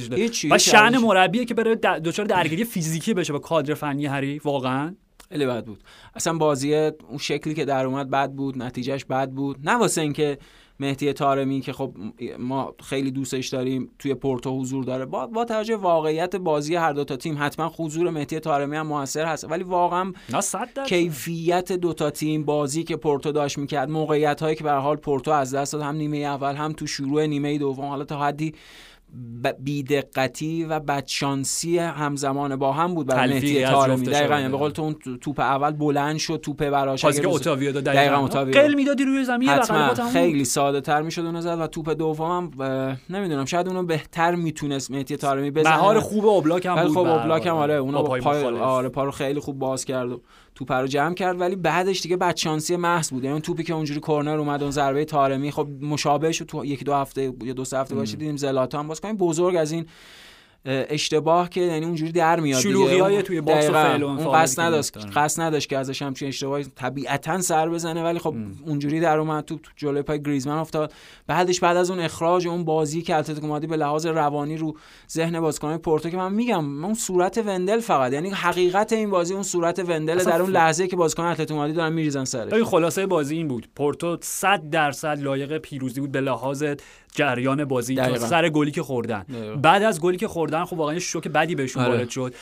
[0.52, 4.96] و شأن مربیه که بره دچار درگیری فیزیکی بشه با کادر فنی هری واقعا؟
[5.30, 5.84] خیلی بد بود.
[6.16, 9.58] اصلا بازی اون شکلی که در اومد بد بود نتیجهش بد بود.
[9.64, 10.38] نه واسه اینکه
[10.80, 11.94] مهدی تارمی که خب
[12.40, 15.06] ما خیلی دوستش داریم توی پورتو حضور داره.
[15.06, 19.26] با, با توجه واقعیت بازی هر دو تا تیم حتما حضور مهدی تارمی هم موثر
[19.26, 19.52] هست.
[19.52, 20.14] ولی واقعا
[20.88, 25.32] کیفیت دو تا تیم بازی که پورتو داشت می‌کرد موقعیت هایی که به حال پورتو
[25.32, 28.54] از دست داد هم نیمه اول هم تو شروع نیمه دوم حالا تا حدی
[29.60, 34.82] بیدقتی و بدشانسی همزمان با هم بود برای مهدی طارمی دقیقاً یعنی به قول تو
[34.82, 39.24] اون توپ اول بلند شد توپ براش بازی که اوتاویو داد دقیقاً قل می‌دادی روی
[39.24, 39.94] زمین حتما.
[39.94, 42.52] خیلی ساده تر می‌شد اون زد و توپ دومم
[43.10, 45.76] نمی‌دونم شاید اونو بهتر می‌تونست مهدی طارمی بزنه.
[45.76, 49.40] مهار خوب اوبلاک هم بود خب اوبلاک هم آره اونو پای آره پا رو خیلی
[49.40, 50.10] خوب باز کرد
[50.58, 53.24] توپ رو جمع کرد ولی بعدش دیگه بدشانسی محض بود.
[53.24, 56.94] یعنی توپی که اونجوری کرنر اومد اون ضربه طارمی خب مشابه شد تو یکی دو
[56.94, 58.88] هفته یا دو سه هفته باشه دیدیم زلاتان.
[58.88, 59.86] باز کنیم بزرگ از این
[60.66, 64.98] اشتباه که یعنی اونجوری در میاد شلوغی های توی box و فعل اون قصد نداشت
[65.16, 68.56] قصد نداشت که ازش همچین اشتباهی طبیعتا سر بزنه ولی خب ام.
[68.66, 70.94] اونجوری در اومد تو جلوی پای گریزمن افتاد.
[71.28, 74.78] بعدش بعد از اون اخراج اون بازی که اتلتیکو مادرید به لحاظ روانی رو
[75.12, 78.14] ذهن بازیکن پورتو که من میگم اون صورت وندل فقط.
[78.14, 81.94] یعنی حقیقت این بازی اون صورت وندل در اون لحظه که بازیکن اتلتیکو مادرید دارن
[81.94, 82.54] میریزن سرش.
[82.54, 83.70] این خلاصه بازی این بود.
[83.76, 86.66] پورتو 100 درصد لایق پیروزی بود به لحاظ
[87.12, 87.96] جریان بازی.
[88.18, 89.26] سر گلی که خوردن.
[89.62, 91.94] بعد از گلی که خوردن خب واقعا شوک بدی بهشون آره.
[91.94, 92.34] وارد شد.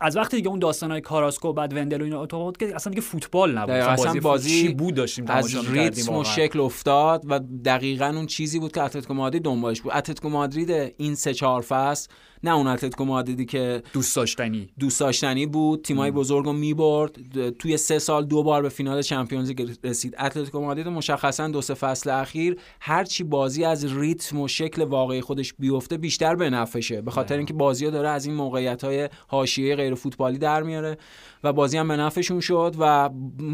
[0.00, 3.58] از وقتی دیگه اون داستانای کاراسکو بعد وندل و اینا تو که اصلا دیگه فوتبال
[3.58, 3.70] نبود.
[3.70, 8.82] اصلا بازی بود داشتیم از ریتم و شکل افتاد و دقیقا اون چیزی بود که
[8.82, 9.92] اتلتیکو مادرید دنبالش بود.
[9.92, 12.08] اتلتیکو مادرید این سه چهار فصل
[12.42, 14.68] نه اون اتلتیکو مادریدی که دوست داشتنی.
[14.78, 17.16] دوست داشتنی بود تیمای بزرگ رو می‌برد
[17.50, 20.14] توی سه سال دو بار به فینال چمپیونز لیگ رسید.
[20.18, 25.54] اتلتیکو مادرید مشخصا دو سه فصل اخیر هرچی بازی از ریتم و شکل واقعی خودش
[25.58, 29.94] بیفته بیشتر به نفعشه به خاطر اینکه بازی داره از این موقعیت های حاشیه غیر
[29.94, 30.98] فوتبالی در میاره
[31.44, 33.08] و بازی هم به نفعشون شد و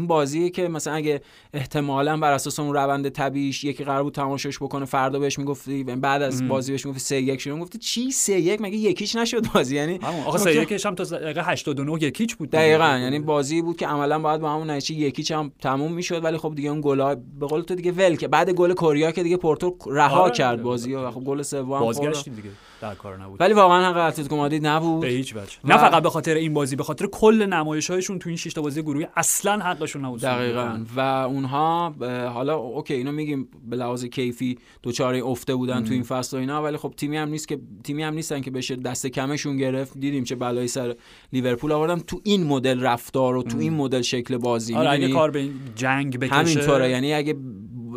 [0.07, 1.21] بازی که مثلا اگه
[1.53, 6.21] احتمالا بر اساس اون روند طبیعیش یکی قرار بود تماشاش بکنه فردا بهش می‌گفتی بعد
[6.21, 7.59] از بازی بهش می‌گفتی 3 1 شد.
[7.59, 11.43] گفتی چی؟ 3 1 مگه یکیش نشد بازی یعنی آقا 3 1 هم تا دقیقه
[11.43, 15.51] 89 یکیچ بود دقیقاً یعنی بازی بود که عملا باید با همون نتیجه یکیچ هم
[15.61, 18.73] تموم می‌شد ولی خب دیگه اون گل به قول تو دیگه ول که بعد گل
[18.73, 20.33] کوریا که دیگه پورتو رها آره.
[20.33, 22.49] کرد بازی و خب گل سوم بازگشتیم دیگه.
[22.81, 23.41] در کار نبود.
[23.41, 25.01] ولی واقعا حق اتلتیکو مادرید نبود.
[25.01, 25.51] به هیچ وجه.
[25.63, 28.81] نه فقط به خاطر این بازی به خاطر کل نمایش‌هایشون تو این 6 تا بازی
[28.81, 30.21] گروهی اصلا حقشون نبود.
[30.21, 30.79] دقیقاً.
[30.95, 31.95] و اونها
[32.33, 36.63] حالا okay اینو میگیم به لحاظ کیفی دچار افت بودن تو این فصل و اینا
[36.63, 39.97] ولی خب تیمی هم نیست که تیمی هم نیستن که بشه دست کمشون گرفت.
[39.97, 40.95] دیدیم چه بلایی سر
[41.33, 41.99] لیورپول آوردن.
[41.99, 46.19] تو این مدل رفتار و تو این مدل شکل بازی آره اگه کار به جنگ
[46.19, 46.35] بکشه.
[46.35, 46.89] همینطوره.
[46.89, 47.35] یعنی اگه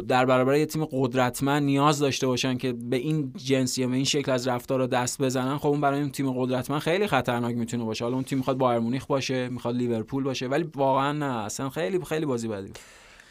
[0.02, 4.32] در برابر یه تیم قدرتمند نیاز داشته باشن که به این جنسی به این شکل
[4.32, 8.04] از رفتار رو دست بزنن خب اون برای این تیم قدرتمند خیلی خطرناک می‌تونه باشه.
[8.04, 12.04] حالا اون تیم می‌خواد بایرن مونیخ باشه می‌خواد لیورپول باشه ولی واقعا نه اصلا خیلی
[12.04, 12.72] خیلی بازی بدی.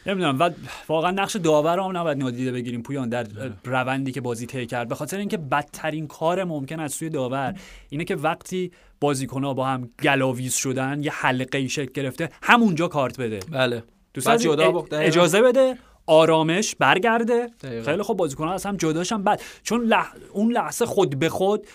[0.06, 0.50] نمی‌دونم و
[0.88, 3.26] واقعا نقش داور هم نباید نادیده بگیریم پویان در
[3.64, 4.88] روندی که بازی طی کرد.
[4.88, 7.54] به خاطر اینکه بدترین کار ممکن از سوی داور
[7.88, 13.20] اینه که وقتی بازیکن‌ها با هم گلاویز شدن یه حلقه ای شکل گرفته همونجا کارت
[13.20, 13.38] بده.
[13.52, 13.82] بله.
[14.14, 17.48] دوست جدا اجازه بده آرامش برگرده.
[17.84, 20.12] خیلی خوب بازیکنان از هم جداشن بعد چون لح...
[20.32, 21.66] اون لحظه خود به خود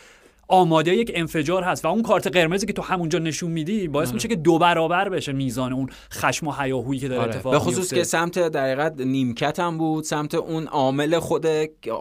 [0.53, 4.15] آماده یک انفجار هست و اون کارت قرمزی که تو همونجا نشون میدی باعث آره.
[4.15, 7.35] میشه که دو برابر بشه میزان اون خشم و هیاهویی که داره آره.
[7.35, 11.45] اتفاق به خصوص که سمت در نیمکت هم بود سمت اون عامل خود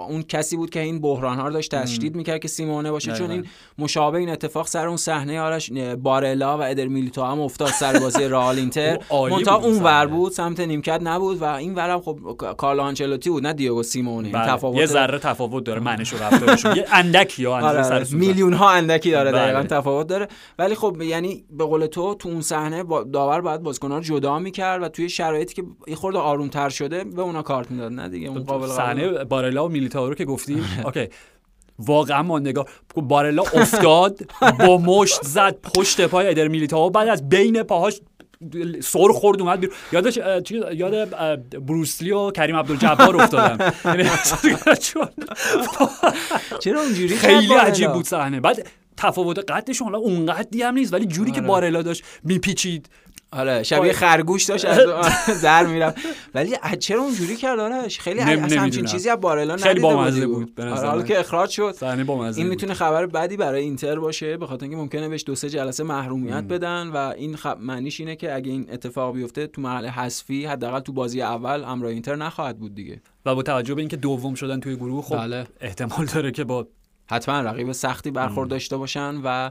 [0.08, 3.12] اون کسی بود که این بحران ها رو داشت تشدید می‌کرد که سیمونه باشه.
[3.12, 3.46] چون این
[3.78, 5.70] مشابه این اتفاق سر اون صحنه آرش
[6.02, 8.98] بارلا و ادر میلیتو هم افتاد سر بازی رئال اینتر.
[9.30, 12.18] مونتا اون ور بود سمت نیمکت نبود و این ورم خب
[12.56, 14.46] کارلو آنچلوتی بود نه دیگو سیمونه بله.
[14.46, 18.04] تفاوت یه ذره تفاوت داره منش و رفتارش یه اندک یا آره.
[18.44, 19.40] میلیون ها اندکی داره بله.
[19.42, 20.28] دقیقا تفاوت داره.
[20.58, 24.82] ولی خب یعنی به قول تو تو اون صحنه داور باید بازیکن‌ها رو جدا می‌کرد
[24.82, 28.44] و توی شرایطی که یه خورده آرومتر شده به اونا کارت می‌داد نه دیگه؟ اون
[28.44, 31.08] قابل صحنه بارلا و میلیتائو رو که گفتی اوکی.
[31.78, 34.20] واقعا ما نگاه بارلا افتاد
[34.58, 38.00] با مشت زد پشت پای ادر میلیتائو بعد از بین پاهاش
[38.80, 39.76] سر خورد اومد بیرون.
[39.92, 40.16] یادش
[40.74, 41.08] یاد
[41.66, 43.72] بروسلی و کریم عبدالجبار افتادم.
[43.84, 44.04] یعنی
[46.62, 48.40] چرا اونجوری خیلی عجیب بود صحنه.
[48.40, 51.48] بعد تفاوت قدشون حالا اونقدی هم نیست ولی جوری که آره.
[51.48, 52.88] بارلا داشت میپیچید.
[53.32, 54.78] آره شبیه خرگوش داشت از
[55.42, 55.94] در میرم
[56.34, 60.86] ولی چرا اونجوری کرد آرش خیلی اصلا همچین چیزی از بارلا خیلی بامزه بود آره
[60.86, 61.76] حالا که اخراج شد
[62.36, 64.36] این می‌تونه خبر بدی برای اینتر باشه.
[64.36, 68.16] به خاطر اینکه ممکنه بهش دو سه جلسه محرومیت بدن و این خب معنیش اینه
[68.16, 72.58] که اگه این اتفاق بیفته تو مرحله حذفی حداقل تو بازی اول همراه اینتر نخواهد
[72.58, 73.00] بود دیگه.
[73.26, 75.46] و با توجه به اینکه دوم شدن توی گروه خب بله.
[75.60, 76.66] احتمال داره که با
[77.10, 79.50] حتما رقیب سختی برخورد داشته باشن و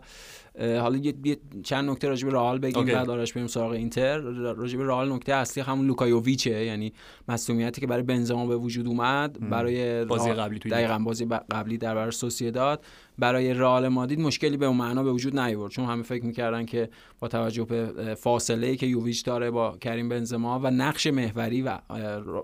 [0.59, 4.17] حالا یه چند نکته راجع به رئال بگیم بعد آرش بریم سراغ اینتر.
[4.17, 6.93] راجع به رئال نکته اصلی همون لوکایوویچه یعنی
[7.27, 11.95] مسئولیتی که برای بنزما به وجود اومد برای بازی قبلی توی دقیقاً بازی قبلی در
[11.95, 12.85] برابر سوسییداد
[13.19, 16.89] برای رئال مادید مشکلی به اون معنا به وجود نیورد چون همه فکر می‌کردن که
[17.19, 21.77] با توجه به فاصله ای که یوویچ داره با کریم بنزما و نقش محوری و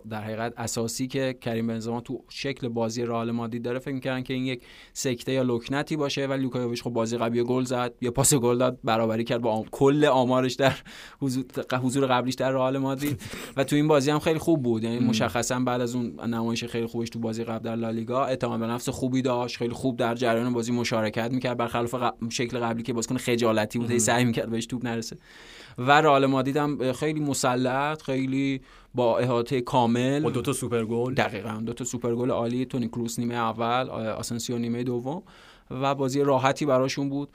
[0.10, 4.34] در حقیقت اساسی که کریم بنزما تو شکل بازی رئال مادید داره فکر می‌کردن که
[4.34, 4.62] این یک
[4.94, 6.26] سکته یا لکنتی باشه.
[6.28, 9.66] ولی لوکا یوویچ خب بازی قبلی گل زد یا پاس گل داد برابری کرد با
[9.72, 10.74] کل آمارش در
[11.84, 13.22] حضور قبلیش در رئال مادرید.
[13.58, 14.84] و تو این بازی هم خیلی خوب بود.
[14.84, 18.68] یعنی مشخصا بعد از اون نمایش خیلی خوبش تو بازی قبل در لالیگا اعتماد به
[18.68, 21.96] نفس خوبی داشت خیلی خوب در جریان بازی مشارکت می‌کرد برخلاف
[22.30, 25.18] شکل قبلی که بازیکن خجالتی بود سعی می‌کرد بهش توپ نرسه.
[25.78, 28.62] و رئال مادرید هم خیلی مسلط خیلی
[28.96, 30.24] با احاطه کامل.
[30.24, 31.14] با دو تا سوپر گل.
[31.14, 32.66] دقیقاً دو تا سوپر گل عالی.
[32.66, 35.24] تونی کروس نیمه اول آسنسیو نیمه دوم.
[35.72, 37.30] و بازی راحتی براشون بود.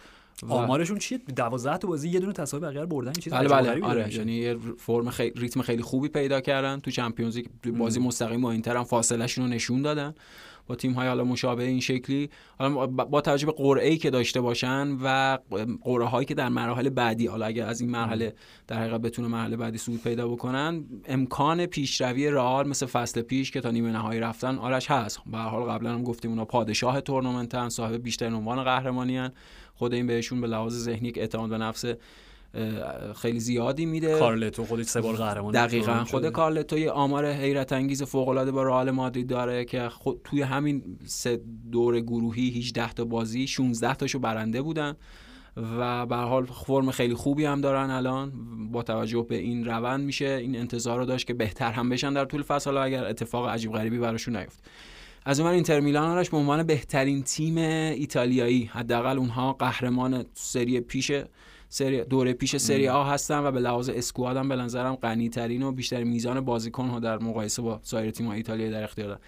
[0.48, 3.84] آمارشون چیه؟ 12 تا بازی یه دونه تساوی بقیه بردن چیز بله بله.
[3.84, 4.14] آره.
[4.14, 7.38] یعنی یه فرم خیلی ریتم خیلی خوبی پیدا کردن تو چمپیونز
[7.78, 10.14] بازی مستقیم با اینتر هم فاصله رو نشون دادن.
[10.66, 12.30] با تیم های حالا مشابه این شکلی.
[12.58, 15.38] حالا با توجه به قرعه ای که داشته باشن و
[15.82, 18.34] قرعه هایی که در مراحل بعدی حالا اگر از این مرحله
[18.66, 23.60] در حقیقت بتونه مرحله بعدی سود پیدا بکنن امکان پیشروی رئال مثل فصل پیش که
[23.60, 25.20] تا نیمه نهایی رفتن آرش هست.
[25.26, 29.30] به حال قبلا هم گفتیم اونا پادشاه تورنمنتن صاحب بیشترین عنوان قهرمانی
[29.82, 31.84] خود این بهشون به لحاظ ذهنی اعتماد به نفس
[33.16, 34.18] خیلی زیادی میده.
[34.18, 38.62] کارلتو خودش سه بار قهرمان دقیقا خود کارلتو یه آمار حیرت انگیز فوق العاده با
[38.62, 41.40] رئال مادرید داره که خود توی همین سه
[41.72, 44.96] دور گروهی 18 تا بازی 16 تاشو برنده بودن
[45.78, 48.32] و به حال فرم خیلی خوبی هم دارن الان.
[48.72, 52.24] با توجه به این روند میشه این انتظار رو داشت که بهتر هم بشن در
[52.24, 52.76] طول فصل.
[52.76, 54.64] اگر اتفاق عجیب غریبی براشون نیفت
[55.24, 58.70] از اون اینتر میلان آرش به عنوان بهترین تیم ایتالیایی.
[58.72, 61.12] حداقل اونها قهرمان سری پیش
[61.68, 65.62] سری دوره پیش سری آ هستن و به لحاظ squad هم به نظرم غنی ترین
[65.62, 69.20] و بیشتر میزان بازیکن ها در مقایسه با سایر تیم های ایتالیا در اختیار دارن.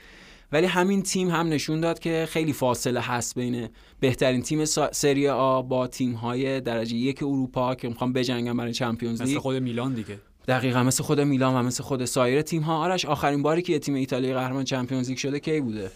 [0.52, 3.68] ولی همین تیم هم نشون داد که خیلی فاصله هست بین
[4.00, 9.22] بهترین تیم سری آ با تیم های درجه یک اروپا که می‌خوان بجنگن برای چمپیونز
[9.22, 9.30] لیگ.
[9.30, 10.18] مثل خود میلان دیگه.
[10.48, 12.85] دقیقا مثل خود میلان و مثل خود سایر تیم ها.
[12.85, 15.90] آرش آخرین باری که تیم ایتالیا قهرمان چمپیونز لیگ شده کی بوده؟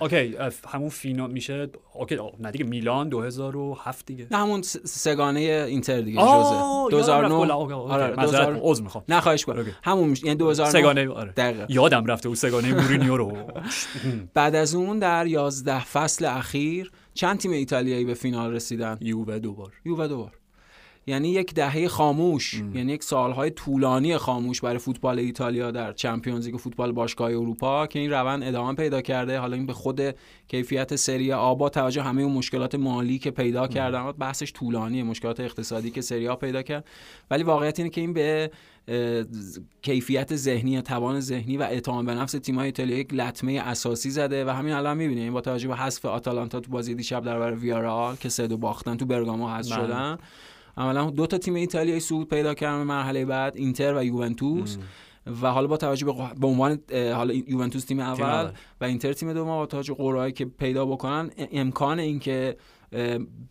[0.00, 0.36] okay
[0.68, 1.68] همون فینال میشه.
[1.94, 4.26] okay نه دیگه میلان 2007 دیگه.
[4.30, 6.90] نه همون سه‌گانه اینتر دیگه ژوزه.
[6.90, 8.14] 2009 آره
[8.62, 9.04] عذر می‌خوام.
[9.08, 11.66] نه خواهش کنم همون یعنی 2009 سه‌گانه آره.
[11.68, 13.36] یادم رفته اون سه‌گانه مورینیو رو.
[14.34, 19.72] بعد از اون در 11 فصل اخیر چند تیم ایتالیایی به فینال رسیدن؟ یووه دوبار.
[19.84, 20.39] یووه دوبار.
[21.06, 22.76] یعنی یک دهه خاموش ام.
[22.76, 27.98] یعنی یک سالهای طولانی خاموش برای فوتبال ایتالیا در چمپیونز لیگ فوتبال باشگاه اروپا که
[27.98, 29.38] این روند ادامه پیدا کرده.
[29.38, 30.00] حالا این به خود
[30.48, 35.40] کیفیت سری آ با توجه همه اون مشکلات مالی که پیدا کردن بحثش طولانی مشکلات
[35.40, 36.84] اقتصادی که سری آ پیدا کرد.
[37.30, 38.50] ولی واقعیت اینه که این به
[39.82, 44.48] کیفیت ذهنی توان ذهنی و اعتماد به نفس تیم‌های ایتالیا یک لطمه اساسی زده و
[44.48, 45.32] همین الان می‌بینیم.
[45.32, 48.96] با توجه به حذف آتالانتا تو بازی دیشب در برابر ویارال که سه دو باختن
[48.96, 49.86] تو برگامو حذف بله.
[49.86, 50.18] شدن.
[50.76, 54.76] عملا دو تا تیم ایتالیایی صعود پیدا کردن مرحله بعد اینتر و یوونتوس.
[55.42, 56.06] و حالا با توجه
[56.40, 60.86] به عنوان حالا یوونتوس تیم اول و اینتر تیم دوم با توجه قرعه‌ای که پیدا
[60.86, 62.56] بکنن امکان اینکه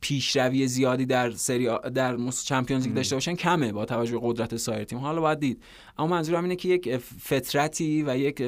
[0.01, 4.83] پیشروی زیادی در سری در چمپیونز لیگ داشته باشن کمه با توجه به قدرت سایر
[4.83, 4.99] تیم.
[4.99, 5.63] حالا باید دید.
[5.97, 8.41] اما منظورم اینه که یک فطرتی و یک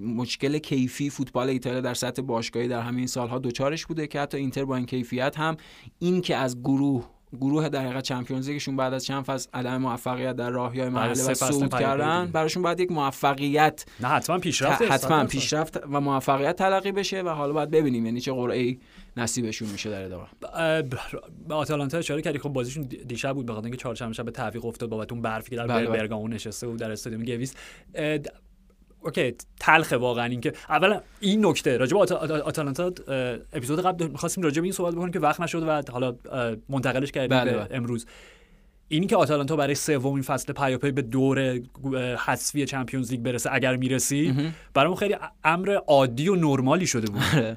[0.00, 4.64] مشکل کیفی فوتبال ایتالیا در سطح باشگاهی در همین سالها دوچارش بوده که حتی اینتر
[4.64, 5.56] با این کیفیت هم
[5.98, 10.36] این که از گروه گروه در حقیقت چمپیونز لیگشون بعد از چند فصل عدم موفقیت
[10.36, 15.24] در راهی های مرحله و صعود کردن براشون باید یک موفقیت نه حتما پیشرفت حتما
[15.24, 18.76] پیشرفت و موفقیت تلقی بشه و حالا باید ببینیم یعنی چه قرعه
[19.16, 20.26] نصیبشون میشه در ادامه.
[21.48, 24.88] به آتالانتا اشاره کردی خب بازیشون دیشب بود بخاطر اینکه چهارشنبه شب به تعویق افتاد
[24.88, 25.98] بابت اون برفی که در بله, بله.
[25.98, 27.54] برگامو نشسته بود در استادیوم گویس
[29.00, 32.92] okay تلخه واقعا اینکه اولا این نکته راجع به آتالانتا
[33.52, 36.14] اپیزود قبل می‌خواستیم راجع به این صحبت بکنیم که وقت نشد و حالا
[36.68, 37.68] منتقلش کردیم بله، بله.
[37.70, 38.06] امروز
[38.88, 41.60] اینی که آتالانتا برای سومین فصل پیاپی به دور
[42.26, 47.56] حذفی چمپیونز لیگ برسه اگر می‌رسی برای خیلی امر عادی و نرمالی شده بود آره.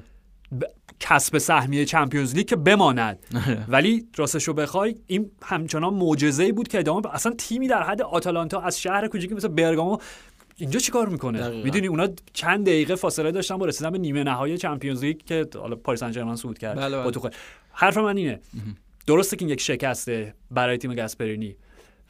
[1.00, 3.64] کسب سهمیه چمپیونز لیگ که بماند آره.
[3.68, 8.60] ولی راستش رو بخوای این همچنان معجزه‌ای بود که ادامه اصلا تیمی در حد آتالانتا
[8.60, 9.98] از شهر کوچیکی مثل برگامو
[10.56, 15.04] اینجا چیکار می‌کنه؟ می‌دونی اونا چند دقیقه فاصله داشتن با رسیدن به نیمه نهایی چمپیونز
[15.04, 16.76] لیگ که حالا پاریس سن ژرمن صعود کرد.
[16.76, 17.10] بله بله.
[17.10, 17.30] با
[17.72, 18.40] حرف من اینه.
[19.06, 21.56] درسته که این یک شکسته برای تیم گاسپرینی.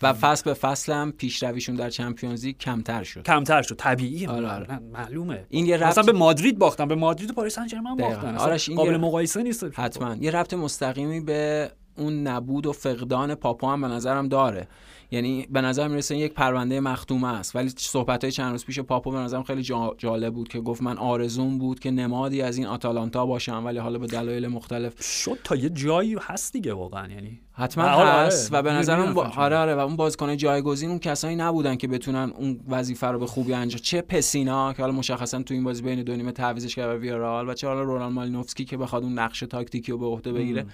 [0.03, 3.23] و فصل به فصل هم پیشرویشون در چمپیونز لیگ کمتر شد.
[3.23, 3.77] کمتر شد.
[3.77, 4.79] طبیعیه آره آره.
[4.79, 5.47] معلومه.
[5.49, 5.87] این یه ربط...
[5.87, 6.89] مثلا به مادرید باختن.
[6.89, 8.37] به مادرید و پاریس سن ژرمن باختن.
[8.37, 9.65] آرش این قابل مقایسه نیست.
[9.73, 10.17] حتما.
[10.21, 14.69] یه ربط مستقیمی به اون نبود و فقدان پاپو هم به نظرم داره.
[15.11, 17.57] یعنی به نظر می‌رسه یک پرونده مختومه است.
[17.57, 19.63] ولی صحبت های چند روز پیش پاپو به نظرم خیلی
[19.99, 23.99] جالب بود که گفت من آرزوم بود که نمادی از این آتالانتا باشم ولی حالا
[23.99, 27.41] به دلایل مختلف شد تا یه جایی هست دیگه واقعا یعنی.
[27.53, 29.19] حتما هست و به نظرم.
[29.19, 33.27] آره آره و اون بازیکن جایگزین اون کسایی نبودن که بتونن اون وظیفه رو به
[33.27, 37.01] خوبی انجام چه پسینا که حالا مشخصا تو این بازی بین دو نیمه تعویضش کرد
[37.01, 40.67] ویارال و چه حالا رونالد مالینوفسکی که بخواد اون نقش تاکتیکی رو به عهده بگیره.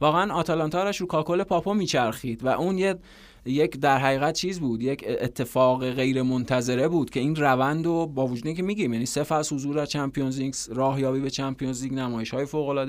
[0.00, 2.98] واقعا آتالانتا رو کاکل پاپو میچرخید و اون یه
[3.46, 8.26] یک در حقیقت چیز بود یک اتفاق غیر منتظره بود که این روند رو با
[8.26, 12.30] وجودی که میگیم یعنی سه فصل حضور در چمپیونز لیگ راهیابی به چمپیونز لیگ نمایش
[12.30, 12.44] های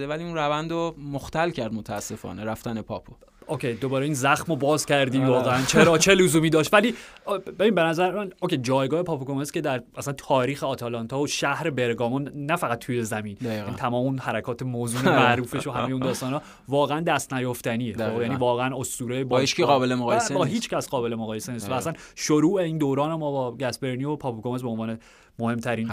[0.07, 3.13] ولی اون روند رو مختل کرد متاسفانه رفتن پاپو
[3.47, 5.31] اوکی دوباره این زخم رو باز کردیم آره.
[5.31, 5.61] واقعا.
[5.65, 6.95] چرا؟ چه لزومی داشت؟ ولی
[7.59, 12.31] ببین به نظر من اوکی جایگاه پاپو که در اصلا تاریخ آتالانتا و شهر برگامون
[12.35, 13.37] نه فقط توی زمین.
[13.41, 17.93] این تمام اون حرکات موضوع معروفش و همه اون داستانا واقعا دست نیافتنیه.
[17.93, 21.69] خب یعنی واقعا اسطوره با هیچ قابل مقایسه با هیچ کس قابل مقایسه نیست.
[21.69, 24.99] و اصلا شروع این دوران ما با گاسپرنی و پاپو به عنوان
[25.39, 25.91] مهمترین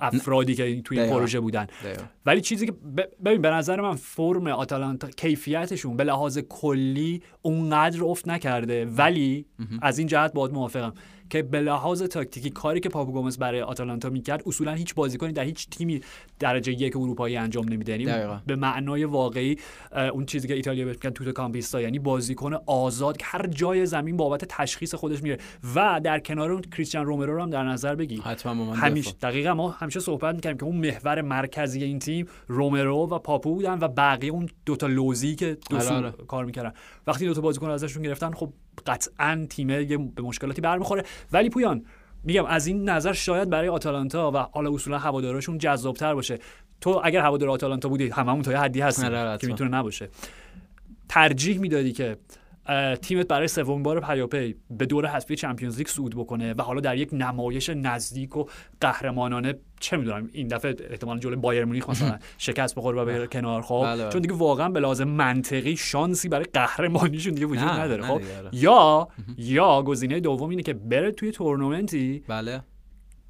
[0.00, 1.66] افرادی که توی این پروژه بودن.
[2.26, 2.72] ولی چیزی که
[3.24, 8.84] ببین به نظر من فرم آتالانتا کیفیتشون به لحاظ کلی اونقدر افت نکرده.
[8.84, 9.46] ولی
[9.82, 10.92] از این جهت باید موافقم.
[11.32, 15.44] که به لحاظ تاکتیکی کاری که پاپو گومز برای آتالانتا می‌کرد اصولا هیچ بازیکنی در
[15.44, 16.00] هیچ تیمی
[16.38, 19.56] درجه یک اروپایی انجام نمیده یعنی به معنای واقعی
[20.12, 24.44] اون چیزی که ایتالیا بهش میگن توتو کامپیستا یعنی بازیکن آزاد هر جای زمین بابت
[24.44, 25.38] تشخیص خودش میره.
[25.74, 29.70] و در کنار اون کریستیان رومرو رو هم در نظر بگی حتما همیشه دقیقا ما
[29.70, 34.32] همیشه صحبت می‌کنیم که اون محور مرکزی این تیم رومرو و پاپو بودن و بقیه
[34.32, 36.10] اون دوتا لوزی که دو آره، آره.
[36.10, 36.72] کار می‌کردن.
[37.06, 38.52] وقتی دوتا بازیکن ازشون گرفتن خب
[38.86, 39.66] قطعا تیم
[40.14, 41.04] به مشکلاتی برمیخوره.
[41.32, 41.84] ولی پویان
[42.24, 46.38] میگم از این نظر شاید برای آتالانتا و حالا اصولا هوادارشون جذابتر باشه.
[46.80, 50.08] تو اگر هوادار آتالانتا بودی هممون تا یه حدی هست آره، که می‌تونه نباشه.
[51.08, 52.16] ترجیح می‌دادی که
[53.02, 56.96] تیمت برای سومین بار پیاپی به دور حذفی چمپیونز لیگ صعود بکنه و حالا در
[56.96, 58.44] یک نمایش نزدیک و
[58.80, 63.62] قهرمانانه چه می‌دونم این دفعه احتمال جلوی بایر مونیخ مثلا شکست بخوره و بره کنار
[63.62, 64.12] خب؟ بله، بله.
[64.12, 68.20] چون دیگه واقعا به لازم منطقی شانسی برای قهرمانیشون دیگه وجود نداره خب؟
[68.52, 72.62] یا یا گزینه دوم اینه که بره توی تورنمنتی بله.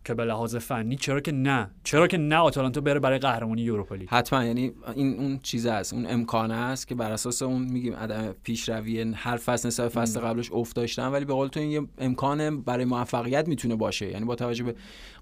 [0.04, 3.94] که به لحاظ فنی چرا که نه؟ چرا که نه آتالانتا بره برای قهرمانی اروپا
[3.94, 7.94] لیگ؟ حتما یعنی این اون چیز است اون امکانه است که بر اساس اون میگیم
[7.94, 11.82] عدم پیشروی هر فصل نسبت فصل قبلش افت داشتن ولی به قول تو این یه
[11.98, 14.10] امکان برای موفقیت می‌تونه باشه.
[14.10, 14.74] یعنی با توجه به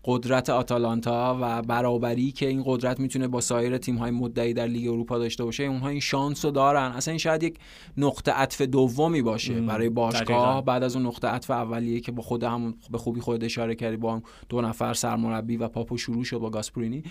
[0.05, 4.89] قدرت آتالانتا و برابری که این قدرت می‌تونه با سایر تیم های مدعی در لیگ
[4.89, 6.93] اروپا داشته باشه اونها این شانس رو دارن.
[6.93, 7.59] اصلا این شاید یک
[7.97, 10.65] نقطه عطف دومی باشه برای باشگاه.
[10.65, 13.97] بعد از اون نقطه عطف اولیه که با خود هم به خوبی خود اشاره کردی
[13.97, 17.03] با دو نفر سرمربی و پاپو شروع شد با گاسپرینی.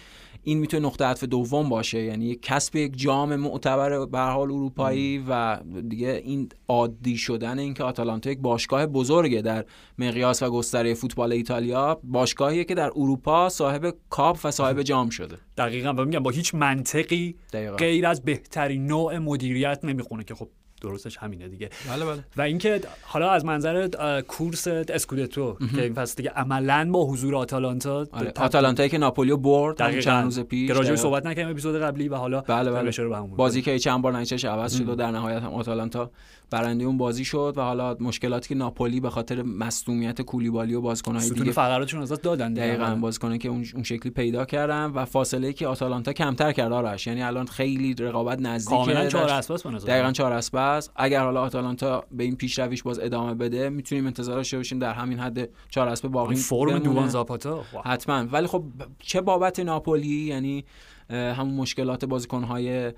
[0.44, 5.60] این می‌تونه نقطه عطف دوم باشه یعنی کسب یک جام معتبر به حال اروپایی و
[5.90, 9.66] دیگه این عادی شدن اینکه آتالانتا یک باشگاه بزرگه در
[9.98, 12.00] مقیاس و گستره فوتبال ایتالیا.
[12.04, 16.56] باشگاهیه که در اروپا صاحب کاپ و صاحب جام شده دقیقا و میگم با هیچ
[16.56, 17.76] منطقی دقیقا.
[17.76, 20.50] غیر از بهترین نوع مدیریت نمی‌خونه که خب
[20.82, 21.70] درستش همینه دیگه.
[21.90, 22.24] بله بله.
[22.38, 23.88] و اینکه حالا از منظر
[24.28, 28.34] کورس اسکودتو که این فصل دیگه عملا با حضور آتالانتا آره.
[28.40, 30.68] آتالانتایی که ناپولیو برد چند روز پیش.
[30.68, 32.92] که راجع صحبت نکردیم اپیزود قبلی و حالا بله بله.
[33.36, 36.12] بازی که چند بار نچش عوض شد و در نهایت هم آتالانتا
[36.52, 41.30] برنده اون بازی شد و حالا مشکلاتی که ناپولی به خاطر مصونیت کولیبالی و بازیکن‌های
[41.30, 45.68] دیگه فقراتشون ازش دادن دقیقاً بازیکنایی که اون شکلی پیدا کردن و فاصله ای که
[45.68, 47.08] آتالانتا کمتر کرد آرش.
[47.08, 50.69] یعنی الان خیلی رقابت نزدیکه کاملا چهار اسباس دقیقاً چهار اسباس.
[50.96, 55.20] اگر حالا آتالانتا به این پیشرویش باز ادامه بده می‌تونیم انتظار داشته باشیم در همین
[55.20, 58.26] حد چهار اسب باقی فرم دوان زاپاتا؟ حتما.
[58.32, 58.64] ولی خب
[59.00, 60.66] چه بابت ناپولی؟ یعنی
[61.10, 62.94] همون مشکلات بازیکن‌های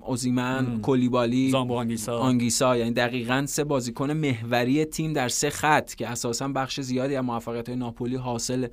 [0.00, 2.18] اوزیمن کولیبالی آنگیسا.
[2.18, 7.24] آنگیسا یعنی دقیقا سه بازیکن محوری تیم در سه خط که اساسا بخش زیادی از
[7.24, 8.66] موفقیت ناپولی حاصل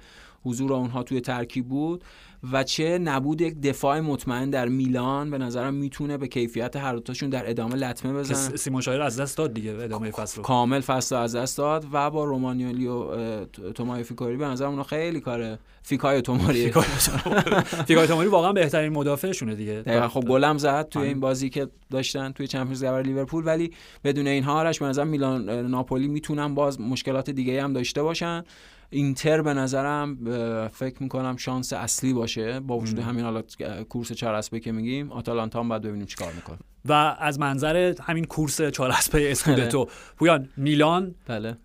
[0.43, 2.03] حضور اونها توی ترکیب بود.
[2.51, 7.29] و چه نبود یک دفاع مطمئن در میلان به نظرم می‌تونه به کیفیت هر دوتاشون
[7.29, 8.57] در ادامه لطمه بزنه.
[8.57, 12.23] سیمون شایر از دست داد دیگه ادامه فصل کامل فصل از دست داد و با
[12.23, 16.71] رومانیولی و تومای فیکاری به نظر اونا خیلی کاره فیکای توماری
[17.87, 19.73] فیکای توماری واقعا بهترین مدافعشونه دیگه.
[19.73, 20.07] دقیقاً.
[20.07, 23.71] خب گلم زد توی این بازی که داشتن توی Champions League لیورپول ولی
[24.03, 28.43] بدون اینها آرش به نظر میلان ناپولی می‌تونن باز مشکلات دیگه هم داشته باشن.
[28.89, 30.17] اینتر به نظرم
[30.67, 33.43] فکر می‌کنم شانس اصلی باشه با وجود همین حالا
[33.89, 35.11] کورس چهار اسبه که میگیم.
[35.11, 36.57] آتالانتا هم باید ببینیم چیکار می‌کنه.
[36.85, 41.57] و از منظر همین کورس چهار اسبه اسکودتو پویان میلان بله.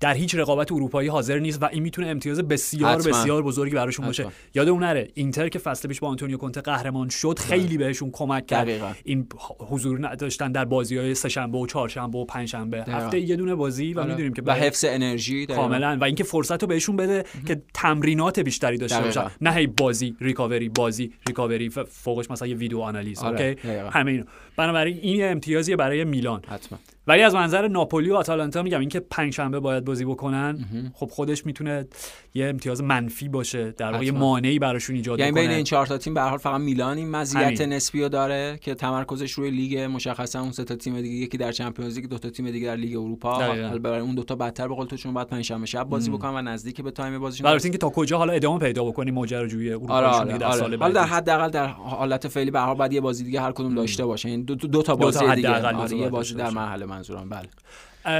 [0.00, 4.26] در هیچ رقابت اروپایی حاضر نیست و این می‌تونه امتیاز بسیار بسیار بزرگی براشون باشه.
[4.54, 8.46] یاد اون نره اینتر که فصل پیش با آنتونیو کونته قهرمان شد خیلی بهشون کمک
[8.46, 8.96] کرد.
[9.04, 9.26] این
[9.58, 12.84] حضور نداشتن در بازی های سهشنبه و چهارشنبه و پنجشنبه.
[12.84, 14.08] هفته یه دونه بازی و آره.
[14.08, 15.98] می‌دونیم که به حفظ انرژی کاملا.
[16.00, 19.30] و اینکه فرصت رو بهشون بده که تمرینات بیشتری داشته باشن.
[19.40, 21.70] نه هی بازی recovery بازی recovery.
[21.70, 23.46] فوقش مثلا یه ویدیو analyze آره.
[23.48, 24.24] اوکی؟ همه
[24.56, 26.42] بنابراین این امتیازی برای میلان.
[26.48, 26.78] حتما.
[27.06, 30.58] ولی از منظر ناپولی و آتالانتا میگم اینکه پنجشنبه باید بازی بکنن
[30.94, 31.86] خب خودش می‌تونه
[32.34, 36.14] یه امتیاز منفی باشه در واقع مانعی براشون ایجاد یعنی بین این چهار تا تیم
[36.14, 40.52] به حال فقط میلان این مزیت نسبی رو داره که تمرکزش روی لیگ مشخصا اون
[40.52, 43.38] سه تا تیم دیگه یکی در Champions League دو تا تیم دیگه در لیگ اروپا.
[43.78, 46.42] برای اون دو تا بدتر به قول تو چون بعد پنجشنبه شب بازی بکنن و
[46.42, 47.44] نزدیک به time بازیشون.
[47.44, 50.58] برای اینکه تا کجا حالا ادامه پیدا بکنیم ماجراجویی اروپا آره آره در آره.
[50.58, 53.52] سال حالا در حداقل در حالت فعلی به هر حال بعد یه بازی دیگه هر
[53.52, 54.28] کدوم داشته باشه.
[54.28, 55.76] این دو, دو تا بازی دیگه.
[55.76, 57.48] آره یه بازی در مرحله منظورم بله.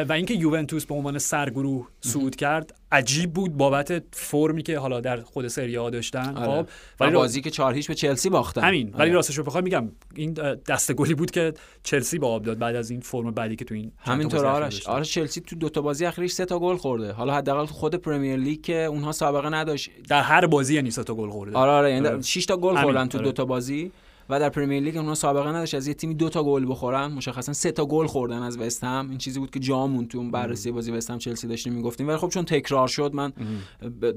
[0.04, 5.20] و اینکه یوونتوس به عنوان سرگروه صعود کرد عجیب بود بابت فرمی که حالا در
[5.20, 6.36] خود سری آ داشتن.
[6.36, 6.62] آره.
[6.62, 6.68] خب
[7.00, 8.64] ولی بازی که 4 هیچ به چلسی باختن.
[8.64, 8.88] همین.
[8.88, 9.12] ولی آره.
[9.12, 10.32] راستش رو بخوام میگم این
[10.68, 13.74] دست گلی بود که چلسی به آب داد بعد از این فرم بدی که تو
[13.74, 14.86] این همینطور آرش.
[14.86, 17.12] آره چلسی تو دو تا بازی اخیرش سه تا گل خورده.
[17.12, 19.90] حالا حداقل خود Premier League که اونها سابقه نداشت.
[20.08, 21.56] در هر بازی یعنی سه تا گل خورده.
[21.56, 23.92] آره آره یعنی 6 تا گل خوردن تو دو تا بازی.
[24.28, 25.74] و در Premier League اونها سابقه نداشت.
[25.74, 27.06] از یه تیمی دو تا گل بخورن.
[27.12, 30.30] مشخصا سه تا گل خوردن از وستهم این چیزی بود که جا مون تو اون
[30.30, 32.08] بررسی بازی وستهم چلسی داشتیم می‌گفتیم.
[32.08, 33.32] ولی خب چون تکرار شد من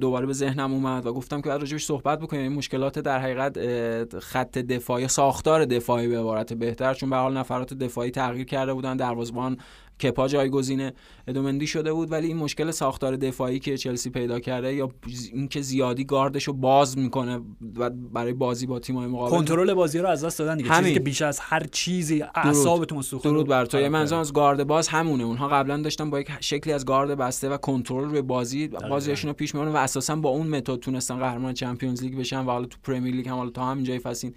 [0.01, 2.41] دوباره به ذهنم اومد و گفتم که بعد راجبش صحبت بکنیم.
[2.41, 6.93] این مشکلات در حقیقت خط دفاعی ساختار دفاعی به عبارت بهتر.
[6.93, 8.97] چون به حال نفرات دفاعی تغییر کرده بودن.
[8.97, 9.57] دروازه‌بان
[10.01, 10.91] کپا جایگزین
[11.27, 14.89] ادومندی شده بود ولی این مشکل ساختار دفاعی که چلسی پیدا کرده یا
[15.33, 17.41] اینکه زیادی گاردش رو باز می‌کنه
[17.77, 20.77] و برای بازی با تیم‌های مقابل کنترل بازی رو از دست دادن دیگه.
[20.77, 23.89] چیزی که بیش از هر چیزی اعصابتون سوخته درود بر تو.
[23.89, 25.23] منظور از گارد باز همونه.
[25.23, 29.33] اونها قبلا داشتن با یک شکلی از گارد بسته و کنترل روی بازی بازیشون رو
[29.33, 32.77] پیش می‌برن و اساسا با اون متد تونستن قهرمان چمپیونز لیگ بشن و حالا تو
[32.83, 34.29] پرمیر لیگ هم حالا تا همین جای فصل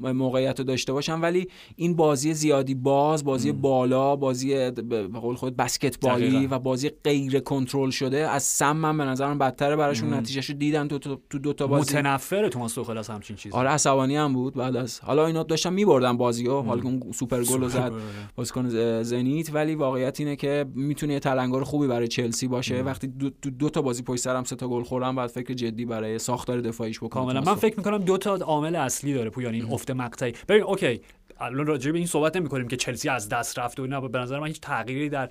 [0.00, 5.56] موقعیت رو داشته باشن ولی این بازی زیادی باز بازی بالا بازی به قول خود
[5.56, 10.14] بسکتبالی و بازی غیر کنترل شده از سم من به نظرم بدتره براشون.
[10.14, 10.98] نتیجهشو دیدن تو
[11.30, 11.94] تو دو تا بازی.
[11.94, 13.54] متنفر توماس توخل از همچین چیزی.
[13.54, 17.68] آره عصبانی هم بود بعد از حالا اینا داشتن میبردن بازیو حالا اون سوپر گل
[17.68, 17.92] زد
[18.36, 18.68] بازیکن
[19.02, 19.54] زنیت.
[19.54, 22.82] ولی واقعیت اینه که می‌تونه یه تلنگر خوبی برای چلسی باشه.
[22.82, 25.84] وقتی دو, دو, دو تا بازی پشت سرم سه تا گل خوردن بعد فکر جدی
[25.84, 27.40] برای ساختار دفاعیش بکنه کاملا.
[27.40, 30.32] من فکر می‌کنم دو تا عامل اصلی داره پویان این افت مقطعی.
[30.48, 31.00] ببین اوکی
[31.40, 34.18] الان راجع به این صحبت نمی کنیم که چلسی از دست رفت و اینا به
[34.18, 35.30] نظر من هیچ تغییری در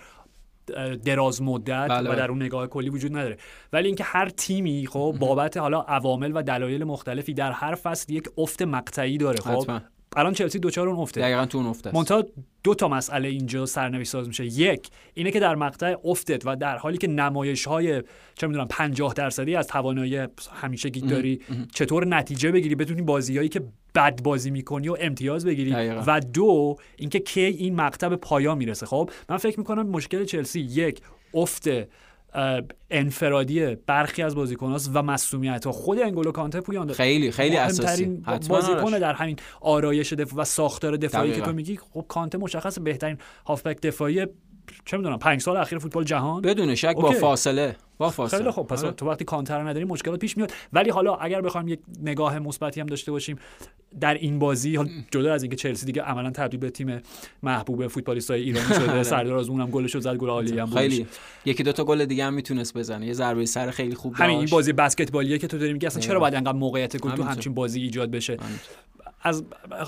[1.06, 3.38] دراز مدت بله و در اون نگاه کلی وجود نداره.
[3.74, 8.30] ولی اینکه هر تیمی خب بابت حالا عوامل و دلایل مختلفی در هر فصل یک
[8.38, 9.72] افت مقطعی داره خب.
[10.16, 11.22] الان چلسی دوچار اون افته.
[11.22, 12.24] دقیقاً تو اون افته منتها
[12.64, 14.46] دو تا مسئله اینجا سرنوشت ساز میشه.
[14.46, 18.04] یک اینه که در مقطع افتت و در حالی که نمایش های
[18.36, 21.42] چه می‌دونم 50 درصدی از توانایی همیشه داری
[21.74, 23.62] چطور نتیجه بگیری بتونی بازیایی که
[23.98, 25.74] بد بازی می‌کنی و امتیاز بگیری.
[26.08, 28.86] و دو اینکه کی این مقطع به پایان می‌رسه.
[28.86, 31.02] خب من فکر می‌کنم مشکل چلسی یک
[31.34, 31.70] افت
[32.92, 35.72] انفرادی برخی از بازیکناست و مسئولیت ها.
[35.72, 38.06] خود انگولو کانته پویان خیلی خیلی اساسی.
[38.50, 43.18] بازیکن در همین آرایش دفاع و ساختار دفاعی که تو میگی خب کانته مشخص بهترین
[43.46, 44.26] هافبک دفاعی
[44.86, 48.64] چه می‌دونم پنج سال اخیر فوتبال جهان؟ بدون شک با فاصله با فاصله خیلی خب
[48.64, 48.94] پس آره.
[48.94, 50.52] تو وقتی کانتر نداری مشکلات پیش میاد.
[50.74, 53.38] ولی حالا اگر بخوایم یک نگاه مثبتی هم داشته باشیم
[54.00, 57.02] در این بازی حالا جدا از اینکه چلسی دیگه عملا تبدیل به تیم
[57.44, 59.04] محبوب های ایرانی شده آره.
[59.04, 61.08] سردار از اونم گلش زد گل عالی هم خیلی.
[61.46, 63.08] یکی دو تا گل دیگه هم می‌تونست بزنه.
[63.08, 66.20] یه ضربه سر خیلی خوب همین این بازی بسکتبالیه که تو داری میگی اصلا چرا
[66.20, 68.38] باید انقدر موقعیت گل تو همچین بازی ایجاد بشه؟
[69.22, 69.44] از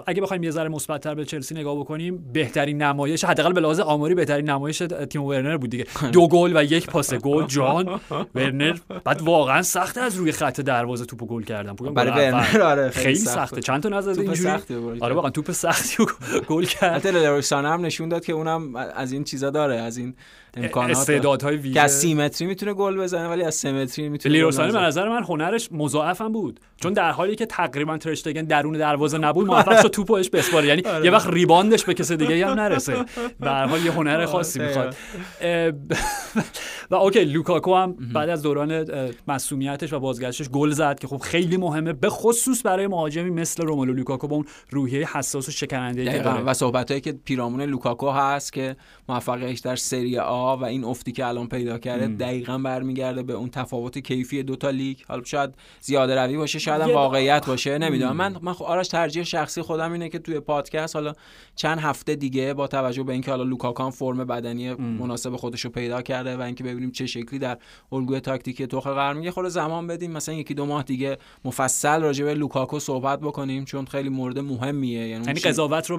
[0.08, 4.16] اگه بخوایم یه ذره مثبت‌تر به چلسی نگاه بکنیم بهترین نمایش حداقل به لحاظ آماری
[4.16, 4.78] بهترین نمایش
[5.10, 5.86] تیم ورنر بود دیگه.
[6.12, 8.00] دو گل و یک پاس گل جان.
[8.36, 11.74] ورنر بعد واقعا سخت از روی خط دروازه توپو گل کردن.
[11.74, 13.62] برای ورنر آره خیلی سخته.
[13.62, 16.06] چند تا نزد اینجوری؟ آره واقعا توپ سختی
[16.48, 17.06] گل کرد.
[17.06, 20.16] حتی هم نشون داد که اونم از این چیزا داره از این
[20.58, 20.98] امکانات.
[20.98, 21.74] استعدادهای ویژه.
[21.74, 25.70] که از سیمتری می‌تونه گل بزنه ولی از سیمتری می‌تونه لیروسانی به نظر من هنرش
[25.72, 26.60] مضاعف هم بود.
[26.78, 30.68] چون در حالی که تقریبا ترشتگن درون دروازه نبود موفق شد توپو بهش بسپاره.
[30.68, 31.06] یعنی آره.
[31.06, 33.06] یه وقت ریباندش به کسی دیگه هم نرسه.
[33.40, 34.96] به هر حال یه هنر آره، خاصی می‌خواد.
[36.92, 38.86] و OK لوکاکو هم بعد از دوران
[39.28, 43.94] مصدومیتش و بازگشتش گل زد که خب خیلی مهمه به خصوص برای مهاجمی مثل روملو
[43.94, 46.42] لوکاکو با اون روحیه حساس و شکننده که داره.
[46.42, 48.76] و صحبتایی که پیرامون لوکاکو هست که
[49.10, 53.50] موفقیتش در سری آ و این افتی که الان پیدا کرده دقیقا برمیگرده به اون
[53.50, 54.98] تفاوت کیفی دوتا لیگ.
[55.08, 58.16] حالا شاید زیاده روی باشه شاید هم واقعیت باشه نمی‌دونم.
[58.16, 61.14] من من خب آرش ترجیح شخصی خودم اینه که توی پادکست حالا
[61.56, 66.02] چند هفته دیگه با توجه به اینکه حالا لوکاکو فرم بدنی مناسب خودش رو پیدا
[66.02, 67.58] کرده و اینکه ببینیم چه شکلی در
[67.92, 70.12] الگوی تاکتیکی توخل قرار می‌گیره خوبه زمان بدیم.
[70.12, 75.08] مثلا یکی دو ماه دیگه مفصل راجع به لوکاکو صحبت بکنیم چون خیلی مورد مهمیه.
[75.08, 75.98] یعنی یعنی قضاوت رو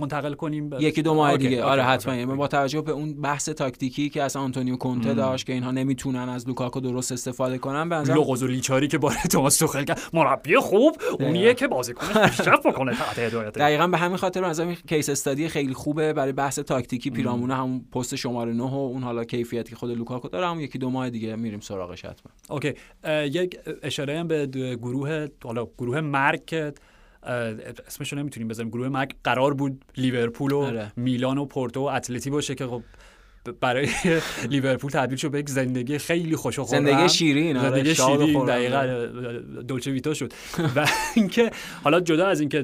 [0.00, 0.70] منتقل کنیم.
[0.80, 1.64] یکی دو ماه دیگه.
[1.64, 2.14] آره حتما.
[2.14, 6.28] یعنی با توجه به اون بحث تاکتیکی که از آنتونیو کونته داشت که اینها نمی‌تونن
[6.28, 10.96] از لوکاکو درست استفاده کنن به نظر لیچاری که باره توماس توخل کرد مربی خوب
[11.20, 13.58] اونیه که بازیکن پیشرفت بکنه تحت هدایت.
[13.58, 17.84] دقیقاً به همین خاطر از این case study خیلی خوبه برای بحث تاکتیکی پیرامون همون
[17.92, 21.10] پست شماره 9 و اون حالا کیفیتی که خود لوکاکو داره هم یکی دو ماه
[21.10, 22.32] دیگه میریم سراغش حتما.
[22.50, 22.74] OK
[23.24, 24.46] یک اشاره هم به
[24.76, 26.72] گروه حالا گروه مرگ که
[27.86, 30.92] اسمشو نمی‌تونیم بذاریم گروه مرگ قرار بود لیورپول و آره.
[30.96, 32.82] میلان و پورتو و اتلتی باشه که خب
[33.60, 33.88] برای
[34.50, 39.06] لیورپول تبدیل شد به یک زندگی خیلی خوش و زندگی شیرین آره، زندگی شیرین دقیقاً
[39.68, 40.32] dolce vita شد.
[40.76, 40.86] و
[41.16, 41.50] اینکه
[41.84, 42.62] حالا جدا از اینکه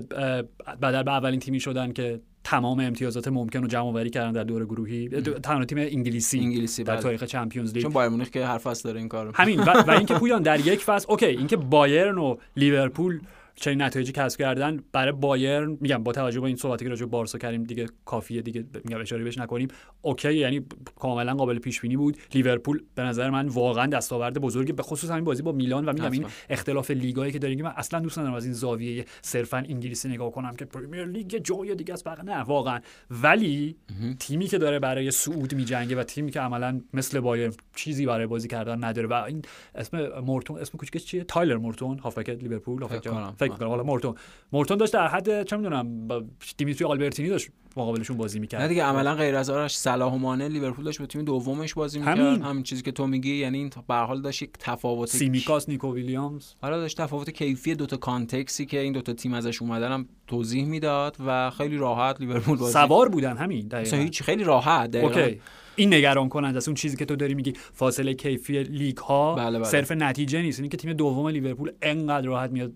[0.82, 4.64] بدل به اولین تیمی شدن که تمام امتیازات ممکن رو جمع آوری کردن در دور
[4.64, 5.08] گروهی
[5.42, 7.02] تنها تیم انگلیسی انگلیسی در بله.
[7.02, 7.82] تاریخ Champions League.
[7.82, 9.32] چون بایرن مونیخ که هر فصل داره این کارو.
[9.34, 9.60] همین.
[9.60, 13.20] و, و اینکه پویان در یک فصل OK اینکه بایرن و لیورپول
[13.56, 17.10] چنین نتایجی کسب کردن برای بایرن میگم با توجه به این صحبتی که راجع به
[17.10, 19.68] بارسا کردیم دیگه کافیه دیگه میگم اشاره بهش نکنیم.
[20.02, 22.16] OK یعنی کاملا قابل پیش بینی بود.
[22.34, 26.10] لیورپول به نظر من واقعا دستاورد بزرگی به خصوص همین بازی با میلان و میگم
[26.10, 30.30] این اختلاف لیگایی که داریم من اصلا دوست ندارم از این زاویه صرفا انگلیسی نگاه
[30.30, 32.08] کنم که Premier League جای دیگه است.
[32.08, 32.80] نه واقعا.
[33.10, 33.76] ولی
[34.18, 38.48] تیمی که داره برای صعود میجنگه و تیمی که عملا مثل بایرن چیزی برای بازی
[38.48, 39.42] کردن نداره و این
[39.74, 44.14] اسم مورتون اسم کوچیکش چیه؟ تایلر مورتون هافک لیورپول هافک فکر حالا مورتون
[44.52, 46.08] مورتون داشت در حد چه می‌دونم
[46.56, 48.62] دیمیتری آلبرتینی داشت مقابلشون بازی می‌کرد.
[48.62, 51.98] نه دیگه عملا غیر از آرش صلاح و مانه لیورپول داشت با تیم دومش بازی
[51.98, 52.18] می‌کرد.
[52.18, 55.94] همین, همین چیزی که تو میگی یعنی این به حال داشت یک تفاوت سیمیکاس نیکو
[55.94, 56.52] ویلیامز.
[56.62, 61.16] حالا داشت تفاوت کیفی دوتا کانتکسی که این دوتا تیم ازش اومدن هم توضیح می‌داد
[61.26, 63.96] و خیلی راحت لیورپول بازی سوار بودن همین دقیقاً.
[63.96, 65.20] هیچ خیلی راحت دقیقاً.
[65.20, 65.40] okay.
[65.76, 66.68] این نگران کننده است.
[66.68, 67.52] اون چیزی که تو داری میگی.
[67.72, 69.68] فاصله کیفی لیگ ها بله بله.
[69.68, 70.60] صرف نتیجه نیست.
[70.60, 72.72] اینکه تیم دوم لیورپول انقدر راحت میاد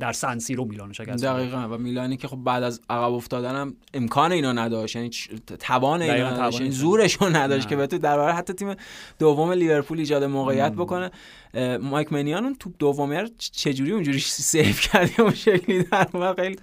[0.00, 1.68] در سن سیرو میلان شکست دقیقاً.
[1.70, 4.96] و میلانی که خب بعد از عقب افتادن هم امکان اینو نداشت.
[4.96, 5.10] یعنی
[5.58, 6.60] توان اینو نداشت.
[6.60, 7.68] یعنی زورش نداشت.
[7.68, 8.74] که بتونه در حتی تیم
[9.18, 11.10] دوم لیورپول ایجاد موقعیت بکنه.
[11.82, 14.18] مایک منیان اون توپ دومی رو چجوری اونجوری
[14.50, 16.56] save کرد اون شکلی در اومد خیلی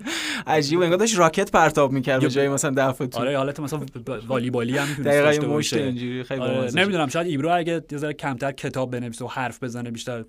[0.47, 0.83] عجیبه.
[0.83, 3.79] انگار داشت راکت پرتاب می‌کرد به جای مثلا دفع تو آره حالت مثلا
[4.27, 6.71] والیبالی هم دقیقاً مشت اینجوری خیلی آره.
[6.75, 10.23] نمی‌دونم شاید ایبرو اگه یه ذره کمتر کتاب بنویسه و حرف بزنه بیشتر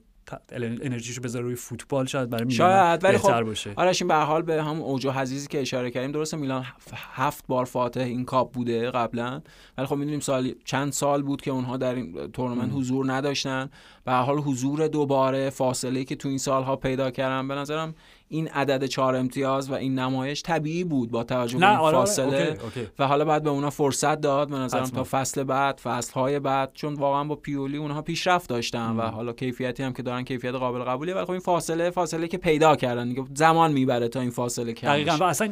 [0.53, 3.73] انرژیشو بذاره روی فوتبال شاید برای میلان شاید ولی خب باشه.
[3.77, 7.65] آره این به حال به هم اوج حزیزی که اشاره کردیم درسته میلان هفت بار
[7.65, 9.43] فاتح این کاپ بوده قبلا
[9.79, 13.71] ولی خب می‌دونیم سال چند سال بود که اونها در این تورنمنت حضور نداشتن.
[14.05, 17.95] به حال حضور دوباره فاصله که تو این سالها پیدا کردن به نظرم
[18.33, 22.59] این عدد چهار امتیاز و این نمایش طبیعی بود با توجه به آره، آره، فاصله.
[22.99, 26.71] و حالا بعد به اونا فرصت داد به نظرم تا فصل بعد فصل های بعد
[26.75, 30.79] چون واقعا با پیولی اونها پیشرفت داشتن و حالا کیفیتی هم که دارن کیفیت قابل
[30.79, 31.15] قبولیه.
[31.15, 33.09] ولی خب این فاصله فاصله که پیدا کردن.
[33.09, 35.17] دیگه زمان می‌بره تا این فاصله کم دقیقاً.
[35.17, 35.51] و اصلا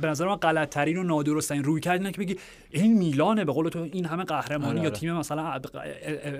[0.00, 2.36] به نظر من غلط ترین و نادرست این روی کردن که بگی
[2.70, 5.60] این میلانه به قول تو این همه قهرمانی آره، یا تیم مثلا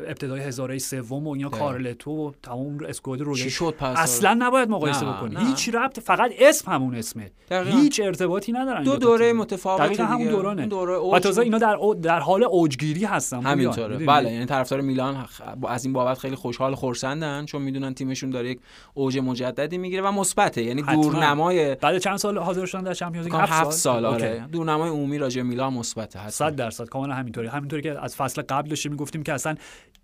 [0.08, 3.36] ابتدای هزاره سوم و اینا کارلتو و تمام اسکواد رو
[3.80, 5.36] اصلا نباید مقایسه بکنی.
[5.58, 7.30] هیچ ربط؟ فقط اسم همون اسمه.
[7.50, 10.66] هیچ ارتباطی ندارن دو دوره متفاوت دقیقاً همون دورانه.
[10.66, 13.96] دوره و تازه اینا در در حال اوجگیری هستن همینطوره.
[13.96, 15.26] بله یعنی طرفدار میلان
[15.68, 18.60] از این بابت خیلی خوشحال خورسندن چون می‌دونن تیمشون داره یک
[18.94, 20.62] اوج مجددی می‌گیره و مثبته.
[20.62, 24.04] یعنی دورنمای بعد چند سال حاضر شدن در چمپیونز لیگ؟ 7 سال.
[24.04, 24.44] آره.
[24.52, 28.92] دورنمای عمومی راجع میلان مثبته 100 درصد کاملا همینطوری همینطوری که از فصل قبل داشتیم
[28.92, 29.54] می‌گفتیم که اصلا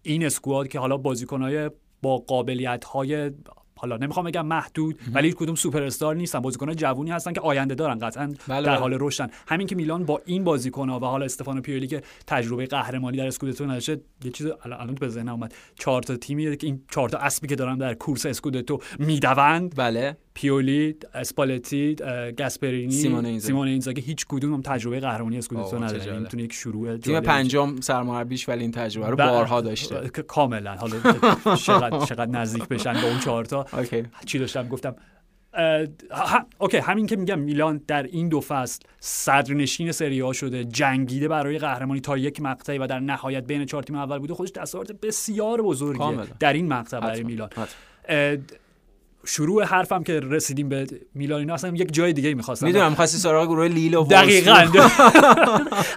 [0.03, 1.71] این squad که حالا بازیکنای
[2.03, 3.31] با قابلیت های
[3.85, 6.41] حالا نمی‌خوام بگم محدود ولی هیچ کدوم سوپر استار نیستن.
[6.41, 8.63] بازیکن جوونی هستن که آینده دارن قطعا بله.
[8.63, 8.81] در بله.
[8.81, 13.17] حال رشدن همین که میلان با این بازیکن و حالا استفانو پیولی که تجربه قهرمانی
[13.17, 15.55] در اسکودتو نداشته یه چیز الان به ذهنم اومد.
[15.79, 19.75] چهار تا تیمی که این چهار تا اسبی که دارن در کورس اسکودتو می‌دوند.
[19.77, 20.17] بله.
[20.35, 21.97] پیولی اسپالتی
[22.39, 24.01] گاسپرینی سیمون سیمون اینزاگی.
[24.01, 28.71] هیچ کدوم هم تجربه قهرمانی اسکودتو نداره می‌تونه یک شروع تیم پنجم سرمربیش ولی این
[28.71, 30.09] تجربه رو بارها داشته.
[30.35, 30.75] کاملا.
[30.75, 30.97] حالا
[31.57, 33.67] چقدر چقدر نزدیک بشن به اون چهار تا.
[34.27, 34.97] چی داشتم گفتم.
[36.59, 41.59] اوکی همین که میگم میلان در این دو فصل صدرنشین سری ها شده جنگیده برای
[41.59, 45.63] قهرمانی تا یک مقطعی و در نهایت بین چهار تیم اول بوده خودش دستاورد بسیار
[45.63, 47.51] بزرگیه در این مقطع برای میلان.
[49.27, 52.67] شروع حرفم که رسیدیم به میلان اینا اصلا یک جای دیگه می‌خواستم.
[52.67, 54.65] می‌دونم می‌خواستی سراغ گروه لیل و دقیقاً.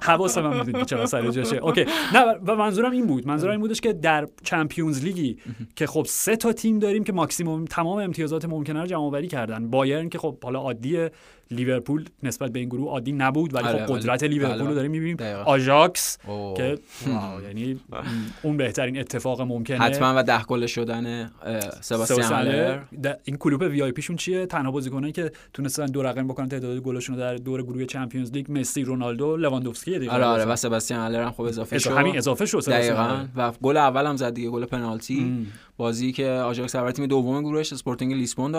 [0.01, 1.85] حواسم هم می‌دونی چرا سر جاشه اوکی.
[2.13, 3.27] نه و منظورم این بود.
[3.27, 5.37] منظورم این بودش که در Champions League ی
[5.75, 9.69] که خب سه تا تیم داریم که ماکسیموم تمام امتیازات ممکنه رو جمع آوری کردن.
[9.69, 11.11] بایرن که خب حالا عادیه
[11.51, 14.75] لیورپول نسبت به این گروه عادی نبود ولی خب آره، قدرت لیورپول رو بله.
[14.75, 15.17] داریم می‌بینیم.
[15.45, 16.17] آژاکس
[16.57, 16.77] که
[17.47, 17.79] یعنی
[18.41, 19.77] اون بهترین اتفاق ممکنه.
[19.77, 21.31] حتما و ده گل شدن
[21.81, 22.79] سباستیان
[23.23, 27.21] این کلوپ VIP شون چیه؟ تنها بازیکنایی که تونستن دو رقم بکنن تعداد گلشون رو
[27.21, 30.11] در دور گروه Champions League مسی رونالدو لواندوفسکی دیگه.
[30.11, 31.91] آره آره و سباستیان آلر هم خوب اضافه شد.
[31.91, 33.25] همین اضافه شد دقیقاً.
[33.35, 35.47] و گل اول هم زد دیگه گل پنالتی.
[35.77, 38.55] بازی که آژاکس برای تیم دوم گروهش اسپورتینگ لیسبون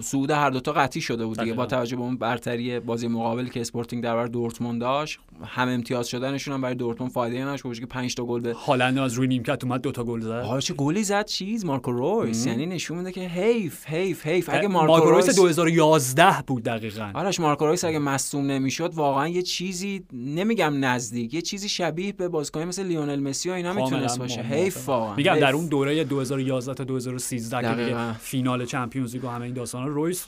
[0.00, 1.52] صعود هر دو تا قطعی شده بود دیگه.
[1.52, 6.08] با توجه به اون برتری بازی مقابل که اسپورتینگ در برابر دورتموند داشت هم امتیاز
[6.08, 9.64] شدنشون هم برای دورتموند فایده نداشت که 5 تا گل به هالند از روی نیمکت
[9.64, 10.30] اومد دو تا گل زد.
[10.30, 12.46] آره چه گلی زد؟ چیز مارکو رویس.
[12.46, 13.86] یعنی نشون میده که حیف.
[14.00, 14.50] حیف حیف.
[14.52, 17.10] اگه مارکو, مارکو رویس 2011 بود دقیقاً.
[17.14, 22.28] آرش مارکو رویس اگه مصدوم نمی‌شد واقعا یه چیزی نمیگم نزدیک یه چیزی شبیه به
[22.28, 24.42] بازیکن مثل لیونل مسی و اینا می‌تونست باشه.
[24.42, 25.14] حیف واقعا.
[25.14, 29.86] میگم در اون دوره 2011 تا 2013 که فینال Champions League و همه این داستانا
[29.86, 30.26] رویس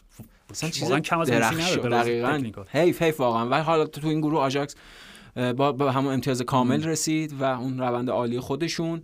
[0.51, 2.43] مثلا چیز کم از دقیقاً.
[2.69, 3.49] حیف حیف واقعا.
[3.49, 4.75] ولی حالا تو این گروه آژاکس
[5.57, 9.03] با, با همون امتیاز کامل رسید و اون روند عالی خودشون.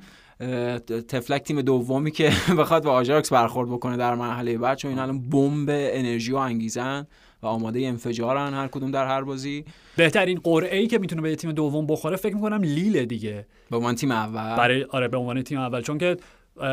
[1.09, 5.29] طفلک تیم دومی که بخواد با آژاکس برخورد بکنه در مرحله بعد چون این الان
[5.29, 7.07] بمب انرژی و انگیزه‌ن
[7.43, 9.65] و آماده انفجارن هر کدوم در هر بازی.
[9.97, 13.47] بهترین قرعه ای که می‌تونه به تیم دوم بخوره فکر می‌کنم لیل دیگه.
[13.71, 14.57] به عنوان تیم اول.
[14.57, 15.83] برای آره به عنوان تیم اول.
[15.83, 16.17] چون که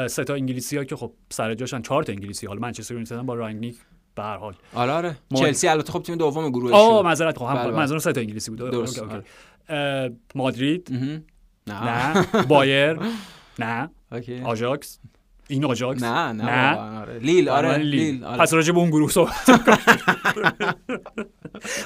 [0.08, 3.34] سه تا انگلیسی ها که خب سر جاشن چهار تا انگلیسی حالا منچستر یونایتد با
[3.34, 3.76] رانگنیک
[4.16, 4.54] به هر حال.
[4.74, 5.18] آره آره.
[5.36, 7.72] چلسی البته خب تیم دوم گروه آه معذرت خب بله، بله.
[7.72, 8.60] منظورم سه تا انگلیسی بود.
[8.60, 9.04] درست.
[10.36, 10.92] مادرید؟
[11.68, 12.26] نه.
[12.50, 13.00] بایر
[13.60, 13.90] نه.
[14.44, 15.00] آژاکس.
[15.48, 16.04] این آژاکس.
[16.04, 16.76] نه نه, نه.
[16.78, 17.20] آره.
[17.20, 18.24] لیل آره لیل.
[18.24, 18.42] آره.
[18.42, 19.50] پس راجع به اون گروه صحبت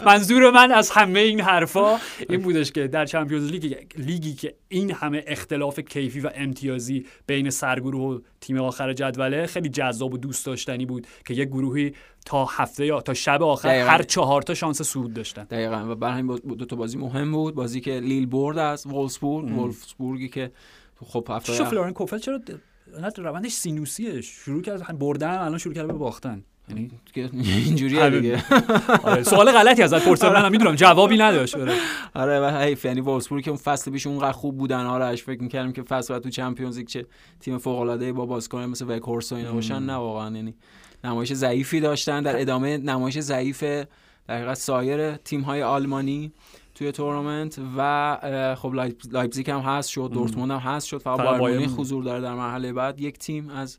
[0.06, 1.98] منظور من از همه این حرفا
[2.30, 7.50] این بودش که در Champions League لیگی که این همه اختلاف کیفی و امتیازی بین
[7.50, 11.94] سرگروه و تیم آخر جدوله خیلی جذاب و دوست داشتنی بود که یک گروهی
[12.26, 15.44] تا هفته یا تا شب آخر هر چهار تا شانس صعود داشتن.
[15.44, 15.92] دقیقا.
[15.92, 17.56] و برای همین دو تا بازی مهم بود.
[17.56, 19.58] بازی که لیل برد از وولفسبورگ.
[19.58, 20.52] وولفسبورگی که
[21.06, 22.40] خب هفته فلوریان کوفلت چرا
[23.18, 24.22] روندش سینوسیه.
[24.22, 26.44] شروع کرد بردن الان شروع کرده به باختن.
[26.70, 26.92] یعنی
[27.66, 28.44] اینجوریه دیگه.
[29.04, 31.56] آره سوال غلطی ازت پرسیدم منم می‌دونم جوابی نداشت.
[31.56, 31.74] آره.
[32.14, 35.72] آره و حیف یعنی وولفسبورگ که اون فصل پیش اونقدر خوب بودن آرش فکر می‌کردم
[35.72, 37.06] که فصل تو Champions League چه
[37.40, 40.36] تیم فوق العاده با بازیکن مثل وخهورست و اینا باشن نه واقعا.
[40.36, 40.54] یعنی
[41.04, 43.86] نمایش ضعیفی داشتن در ادامه نمایش ضعیف در
[44.36, 46.32] حقیقت سایر تیم‌های آلمانی.
[46.80, 48.74] توی تورنمنت و خب
[49.12, 53.00] لایپزیگ هم هست شد دورتموند هم هست شد فقط بایرن حضور داره در مرحله بعد.
[53.00, 53.78] یک تیم از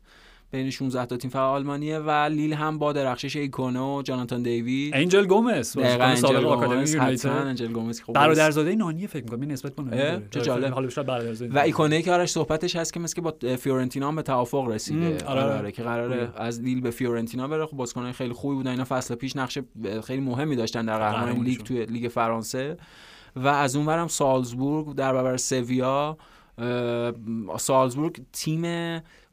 [0.51, 4.95] بین 16 تا تیم فقط آلمانیه و لیل هم با درخشش ایکونه و جاناتان دیوید.
[4.95, 10.21] انجل گومز دقیقاً انجل گومز حتما انجل گومز خب برادرزاده نانیه فکر می‌کنم نسبت به
[10.31, 10.73] چه جالب.
[10.73, 10.89] حالا
[11.49, 15.25] و ایکونه که آرش صحبتش هست که مثل با فیورنتینا هم به توافق رسیده.
[15.25, 17.65] آره, آره, که قراره از لیل به فیورنتینا بره.
[17.65, 18.71] خب بازیکنان خیلی خوبی بودن.
[18.71, 19.59] اینا فصل پیش نقش
[20.03, 22.77] خیلی مهمی داشتن در قهرمانی لیگ توی لیگ فرانسه.
[23.35, 26.17] و از اونورم سالزبورگ در برابر سویا
[27.57, 28.63] سالزبورگ تیم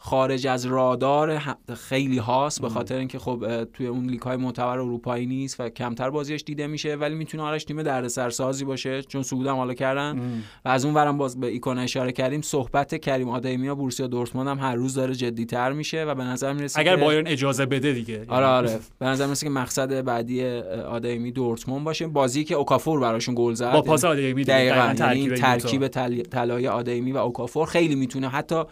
[0.00, 1.42] خارج از رادار
[1.74, 6.10] خیلی هاست به خاطر اینکه خب توی اون لیگ های معتبر اروپایی نیست و کمتر
[6.10, 9.02] بازیش دیده میشه ولی می‌تونه آرش تیم دردسرسازی باشه.
[9.02, 10.18] چون صعودم حالا کردن
[10.64, 14.48] و از اون ورم باز به ایکونه اشاره کردیم صحبت کریم آدمی و بوروسیا دورتموند
[14.48, 18.24] هم هر روز داره جدیتر میشه و به نظر می‌رسه اگر بایرن اجازه بده دیگه.
[18.28, 18.80] آره آره.
[18.98, 22.06] به نظر می‌رسه که مقصد بعدی آدمی دورتموند باشه.
[22.06, 23.72] بازی که اوکافور براشون گل زد.
[23.72, 25.88] با پاس آدمی دقیقاً یعنی ترکیب
[26.22, 28.28] طلایی آدمی و اوکافور خیلی می‌تونه.
[28.28, 28.62] حتی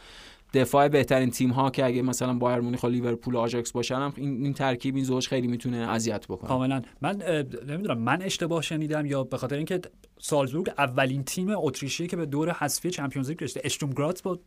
[0.60, 4.12] دفاع بهترین تیم ها که اگه مثلا بایرن مونیخ و لیورپول و آژاکس باشن هم
[4.16, 6.48] این, این ترکیب این زوج خیلی می‌تونه اذیت بکنه.
[6.48, 6.82] کاملا.
[7.00, 7.22] من
[7.68, 9.80] نمی‌دونم من اشتباه شنیدم یا به خاطر اینکه
[10.18, 13.60] سالزبورگ اولین تیم اتریشی که به دور حذفی Champions League رسیده.
[13.64, 14.38] اشتورم گراتس با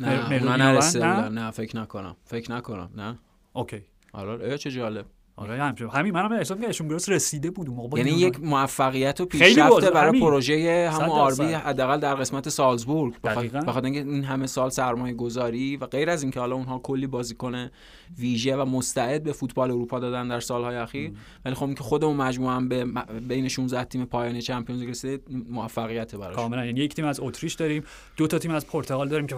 [0.00, 2.16] نه نه نه؟ فکر نکنم.
[2.24, 2.90] فکر نکنم.
[2.96, 3.18] نه.
[3.52, 3.82] okay.
[4.12, 5.06] آره چه جالب.
[5.38, 9.92] آره همین همین منم احساس می‌کردم اشون رسیده بود موقع یعنی یک موفقیت و پیشرفت
[9.92, 13.14] برای پروژه همون RB حداقل در قسمت سالزبورگ.
[13.22, 17.70] بخاطر اینکه این همه سال سرمایه گذاری و غیر از اینکه حالا اونها کلی بازیکن
[18.18, 21.12] ویژه و مستعد به فوتبال اروپا دادن در سالهای اخیر
[21.44, 22.84] ولی خب اینکه خودمون مجموعه هم به
[23.28, 26.36] بین 16 تیم پایانی چمپیونز لیگ رسید موفقیت براش.
[26.36, 26.66] کاملا.
[26.66, 27.84] یعنی یک تیم از اتریش داریم
[28.16, 29.36] دو تا تیم از پرتغال داریم که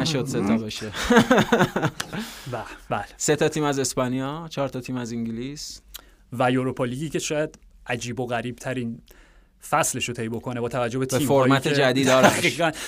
[0.00, 0.92] نشد سه تا بشه.
[2.90, 3.04] بله.
[3.16, 5.35] سه تا تیم از اسپانیا چهار تا تیم از انگلیس.
[6.32, 9.00] و یوروپا لیگی که شاید عجیب و غریب ترین
[9.70, 12.08] فصلش رو طی بکنه با توجه به تیم فرمت جدید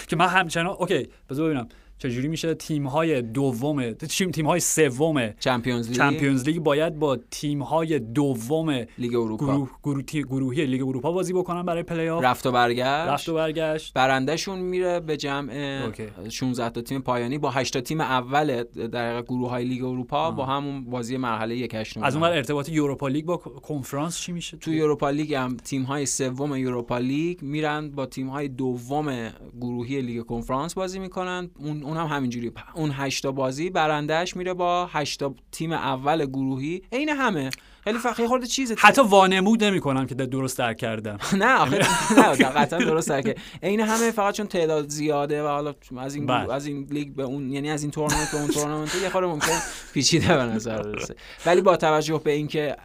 [0.08, 1.68] که من همچنان اوکی بذار ببینم.
[1.98, 3.92] چجوری میشه تیم های دوم
[4.32, 9.46] تیم های سوم Champions League Champions League باید با تیم های دوم لیگ اروپا.
[9.46, 13.08] گروه گروه گروهی لیگ اروپا بازی بکنن برای پلی آف رفت و برگشت.
[13.08, 13.94] رفت و برگشت.
[13.94, 16.30] برندهشون میره به جمع OK.
[16.30, 17.38] 16 تا تیم پایانی.
[17.38, 21.74] با 8 تا تیم اول در گروه های لیگ اروپا با همون بازی مرحله یک
[21.74, 25.82] هشتم از اون ارتباط Europa League با کنفرانس چی میشه؟ تو Europa League هم تیم
[25.82, 29.30] های سوم Europa League میرن با تیم های دوم
[29.60, 31.50] گروهی لیگ کنفرانس بازی می‌کنن.
[31.58, 36.26] اون اون هم همینجوری اون 8 تا بازی برندهش میره با 8 تا تیم اول
[36.26, 36.82] گروهی.
[36.92, 37.50] عین همه.
[37.84, 38.74] خیلی فقط خورده چیزه.
[38.78, 41.78] حتی وانمود نمی‌کنم که درست درک کردم نه آخه
[42.16, 46.52] نه قطعا درست درک عین همه فقط چون تعداد زیاده و حالا از این بله.
[46.52, 49.58] از این لیگ به اون یعنی از این تورنمنت به اون تورنمنت یه خورده ممکن
[49.94, 51.14] پیچیده به نظر برسه
[51.46, 52.76] ولی با توجه به اینکه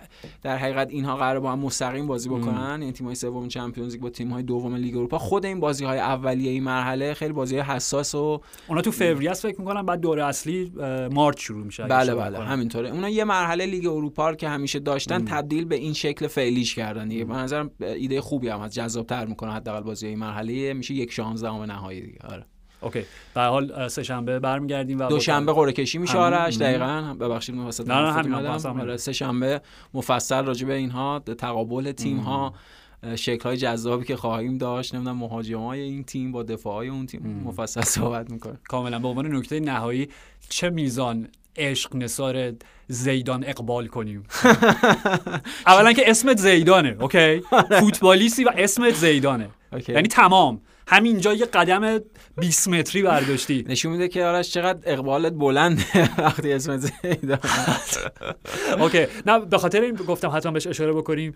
[0.41, 2.81] در حقیقت اینها قرار با هم مستقیم بازی بکنن.
[2.81, 5.17] یعنی تیم‌های سوم Champions League با تیم‌های دوم لیگ اروپا.
[5.17, 9.59] خود این بازی‌های اولیه این مرحله خیلی بازی حساس و اونا تو فوریه است فکر
[9.59, 9.85] می‌کنم.
[9.85, 10.71] بعد دوره اصلی
[11.11, 12.39] مارچ شروع میشه بله بله.
[12.39, 12.89] همینطوره.
[12.89, 17.07] اونا یه مرحله لیگ اروپا رو که همیشه داشتن تبدیل به این شکل فعلیش کردن
[17.07, 17.25] دیگه.
[17.25, 20.73] به نظرم ایده خوبی هم از جذاب‌تر می‌کنه حداقل بازی این مرحله.
[20.73, 22.19] میشه یک 16 نهایی دیگه.
[22.23, 22.45] آره.
[22.83, 23.05] اوکی.
[23.33, 26.17] به حال سه شنبه برمیگردیم و دوشنبه قرعه کشی میشه.
[26.17, 26.57] آرش.
[26.57, 27.15] دقیقاً.
[27.19, 28.33] ببخشید وسط نه، همین،.
[28.33, 29.61] آره سه شنبه
[29.93, 32.53] مفصل راجع به اینها تقابل تیم ها
[33.15, 34.95] شکل های جذابی که خواهیم داشت.
[34.95, 37.43] نمی‌دونم مهاجم های این تیم با دفاع های اون تیم.
[37.45, 38.99] مفصل صحبت می‌کنه کاملا.
[38.99, 40.09] به عنوان نکته نهایی
[40.49, 42.53] چه میزان عشق نثار
[42.87, 44.23] زیدان اقبال کنیم؟
[45.67, 47.41] اولا که اسمت زیدانه OK؟
[47.79, 49.49] فوتبالیستی و اسمت زیدانه.
[49.87, 50.61] یعنی تمام.
[50.87, 51.99] همینجا یه قدم
[52.37, 53.65] 20 متری برداشتی.
[53.67, 55.83] نشون میده که آرش چقدر اقبالت بلنده
[56.17, 57.39] وقتی اسم زیدان
[58.79, 59.05] OK.
[59.25, 61.33] نه به خاطر این گفتم حتما بهش اشاره بکنیم.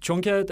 [0.00, 0.44] چون که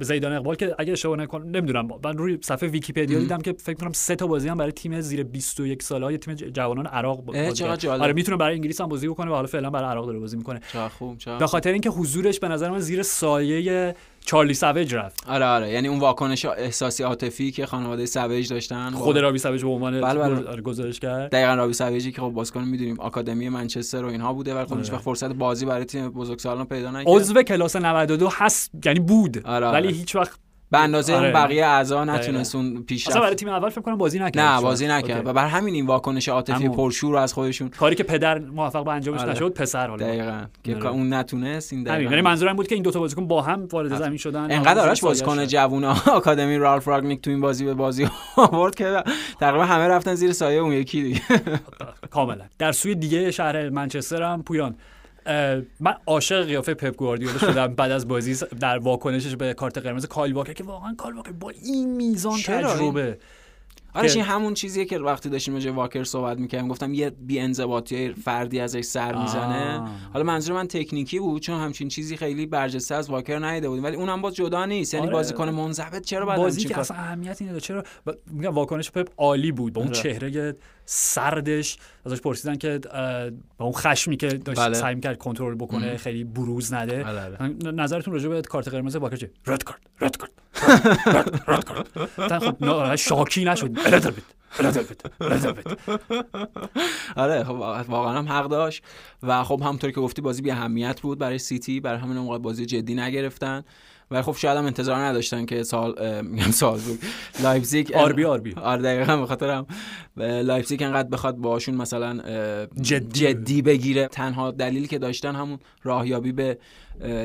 [0.00, 1.88] زیدان اقبال که اگه اشتباه نکنم نمی‌دونم.
[2.04, 5.22] من روی صفحه ویکی‌پدیا دیدم که فکر کنم سه تا بازی هم برای تیم زیر
[5.22, 7.64] 21 ساله های تیم جوانان عراق بازی.
[8.02, 10.60] آره می‌تونه برای انگلیس هم بازی بکنه و حالا فعلا برای عراق داره بازی می‌کنه.
[10.72, 13.94] چقدر خوب به خاطر اینکه حضورش به نظر من زیر سایه
[14.26, 19.18] چارلی سویج رفت آره آره یعنی اون واکنش احساسی عاطفی که خانواده سویج داشتن خود
[19.18, 20.20] رابی سویج به عنوان بله.
[20.20, 24.54] آره، گزارش کرد دقیقا رابی سویجی که خب بازیکن می‌دونیم آکادمی منچستر و اینها بوده
[24.54, 24.94] ولی خب هیچ آره.
[24.94, 29.66] وقت فرصت بازی برای تیم بزرگسالان پیدا نکرد عضو کلاس 92 هست یعنی بود آره،
[29.66, 29.96] ولی آره.
[29.96, 30.38] هیچ وقت
[30.74, 31.24] به اندازه آره.
[31.24, 34.60] اون بقیه اعضا نتونست اون اصلا پیشرفت برای تیم اول فکر کنم بازی نکرد نه.
[34.60, 35.26] بازی نکرد.
[35.26, 36.68] و بر همین این واکنش عاطفی.
[36.68, 39.32] پرشور رو از خودشون کاری که پدر موفق به انجامش آره.
[39.32, 40.88] نشد پسر حالا دقیقا که آره.
[40.88, 43.98] اون نتونست این دقیقا یعنی منظورم بود که این دو تا بازیکن با هم وارد
[43.98, 45.44] زمین شدن انقدر آرش بازیکن شد.
[45.44, 49.02] جوون آکادمی رالف راگنیک تو این بازی به بازی آورد که
[49.40, 51.20] تقریبا همه رفتن زیر سایه اون یکی دیگه
[52.10, 54.74] کاملا در سوی دیگه شهر منچستر هم پویان
[55.80, 60.32] من عاشق قیافه پپ گواردیولا شدم بعد از بازی در واکنشش به کارت قرمز کایل
[60.32, 63.18] واکر که واقعا کایل واکر با این میزان؟ تجربه
[63.96, 67.38] آرش که- این همون چیزیه که وقتی داشتیم راجع واکر صحبت می‌کردیم گفتم یه بی
[67.40, 69.82] انضباطی فردی ازش سر می‌زنه.
[70.12, 73.96] حالا منظور من تکنیکی بود چون همچین چیزی خیلی برجسته از واکر ندیده بودیم ولی
[73.96, 75.12] اونم باز جدا نیست یعنی آره.
[75.14, 79.52] بازیکن منضبط چرا بعد بازی که اصلا اهمیتی نداره چرا ب- میگم واکنش پپ عالی
[79.52, 80.02] بود با اون آره.
[80.02, 80.56] چهره
[80.86, 81.78] سردش.
[82.06, 82.80] ازش پرسیدن که
[83.58, 84.74] با اون خشمی که داشت بله.
[84.74, 87.04] سعی می‌کرد کنترل بکنه خیلی بروز نده.
[87.04, 87.72] بله، بله.
[87.72, 90.32] نظرتون راجع به کارت قرمز واکر چیه؟ رد کارت رد کارت.
[91.48, 93.70] رد- کارت خب نه، شاکی نشد.
[97.16, 97.50] آره خب
[97.88, 98.82] واقعا هم حق داشت.
[99.22, 101.80] و خب همونطور که گفتی بازی بی اهمیت بود برای سیتی.
[101.80, 103.64] برای همین اونقدر بازی جدی نگرفتن.
[104.10, 106.98] ولی خب شاید هم انتظار نداشتن که سال میگم سال بود.
[107.42, 108.54] لایپزیگ آربی آربی.
[108.54, 109.66] آره دقیقا به خاطر هم.
[110.16, 112.20] لایپزیگ انقدر بخواد باشون مثلا
[112.80, 113.20] جدی.
[113.20, 114.08] جدی بگیره.
[114.08, 116.58] تنها دلیلی که داشتن همون راهیابی به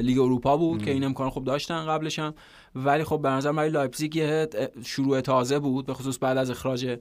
[0.01, 2.33] لیگ اروپا بود که این امکان خوب داشتن قبلش هم.
[2.75, 4.45] ولی خب به نظر برای لایپزیگ
[4.85, 6.97] شروع تازه بود به خصوص بعد از اخراج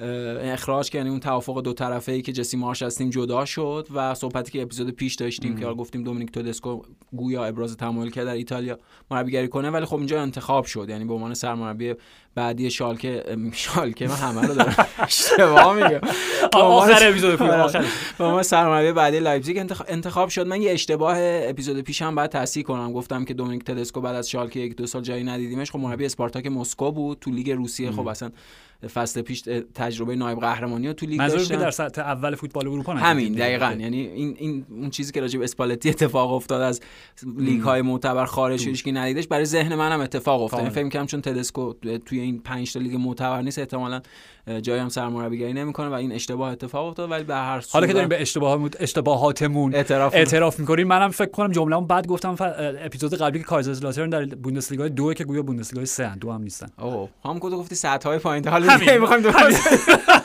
[0.00, 3.88] اخراج که یعنی اون توافق دو طرفه ای که جسی مارش از تیم جدا شد
[3.94, 6.82] و صحبتی که اپیزود پیش داشتیم که حالا گفتیم دومینیک تدسکو
[7.12, 8.78] گویا ابراز تمایل کرد در ایتالیا
[9.10, 11.94] مربیگری کنه ولی خب اینجا انتخاب شد یعنی به عنوان سرمربی
[12.34, 14.86] بعدی شالکه شالکه من همه رو دارم.
[14.98, 16.00] اشتباه میگم.
[16.54, 17.62] عنوان- آخر اپیزود پویان آره.
[17.62, 17.84] آخر
[18.20, 20.46] عنوان سرمربی بعدی لایپزیگ انتخ- انتخاب شد.
[20.46, 22.92] من یه اشتباه اپیزود پیش هم بعد تصحیح کنم.
[22.92, 25.70] گفتم که دومینیک تدسکو بعد از شالکه یک دو سال جایی ندیدیمش.
[25.70, 27.90] خب مربی اسپارتاک مسکو بود تو لیگ روسیه.
[27.90, 28.30] خب اصلا
[28.94, 29.42] فصل پیش
[29.74, 31.64] تجربه نایب قهرمانی تو لیگ منظور که داشتن.
[31.64, 33.32] در سطح اول فوتبال اروپا همین.
[33.32, 33.76] دقیقا.
[33.78, 36.80] یعنی این این اون چیزی که راجع به اسپالتی اتفاق افتاد از
[37.38, 40.68] لیگ های معتبر خارج که ندیدش برای ذهن منم اتفاق افتاد.
[40.68, 41.72] فکر کنم چون تدسکو
[42.06, 44.02] توی این 5 تا لیگ معتبر نیست احتمالاً
[44.62, 48.08] جایی هم سرمربیگری نمی‌کنه و این اشتباه اتفاق افتاد ولی به هر حالا که داریم
[48.08, 52.42] به اشتباه اشتباهاتمون اعتراف, اعتراف می‌کنیم منم فکر کنم جمله‌مو بعد گفتم ف...
[52.84, 56.68] اپیزود قبلی که کایزرلاترن در بوندسلیگا دو که گویا بوندسلیگا 3 دو هم نیستن.
[56.78, 59.68] اوه هم کدو گفتی ساعت های پایین حالا می‌خوایم درست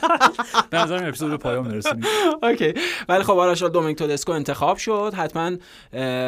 [0.70, 2.06] به نظر اپیزود پایان برسونیم
[2.44, 2.74] اوکی.
[3.10, 5.14] ولی خب آراشال دومینیک تودسکو انتخاب شد.
[5.18, 5.52] حتما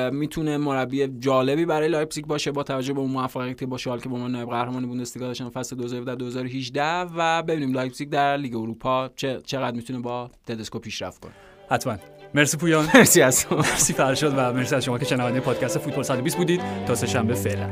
[0.10, 4.18] می‌تونه مربی جالبی برای لایپزیگ باشه با توجه به اون موفقیتی با شال که با
[4.18, 9.42] ما نایب قهرمان بوندسلیگا داشتن فصل 2017 2018 و ببینیم لایپزیگ در لیگ اروپا چه
[9.46, 11.32] چقدر می‌تونه با تدسکو پیشرفت کنه؟
[11.70, 11.98] حتما.
[12.34, 12.88] مرسی پویان.
[12.96, 16.62] مرسی از مرسی فرشاد و مرسی از شما که شنونده پادکست فوتبال 120 بودید.
[16.88, 17.70] تا سه شنبه فعلا.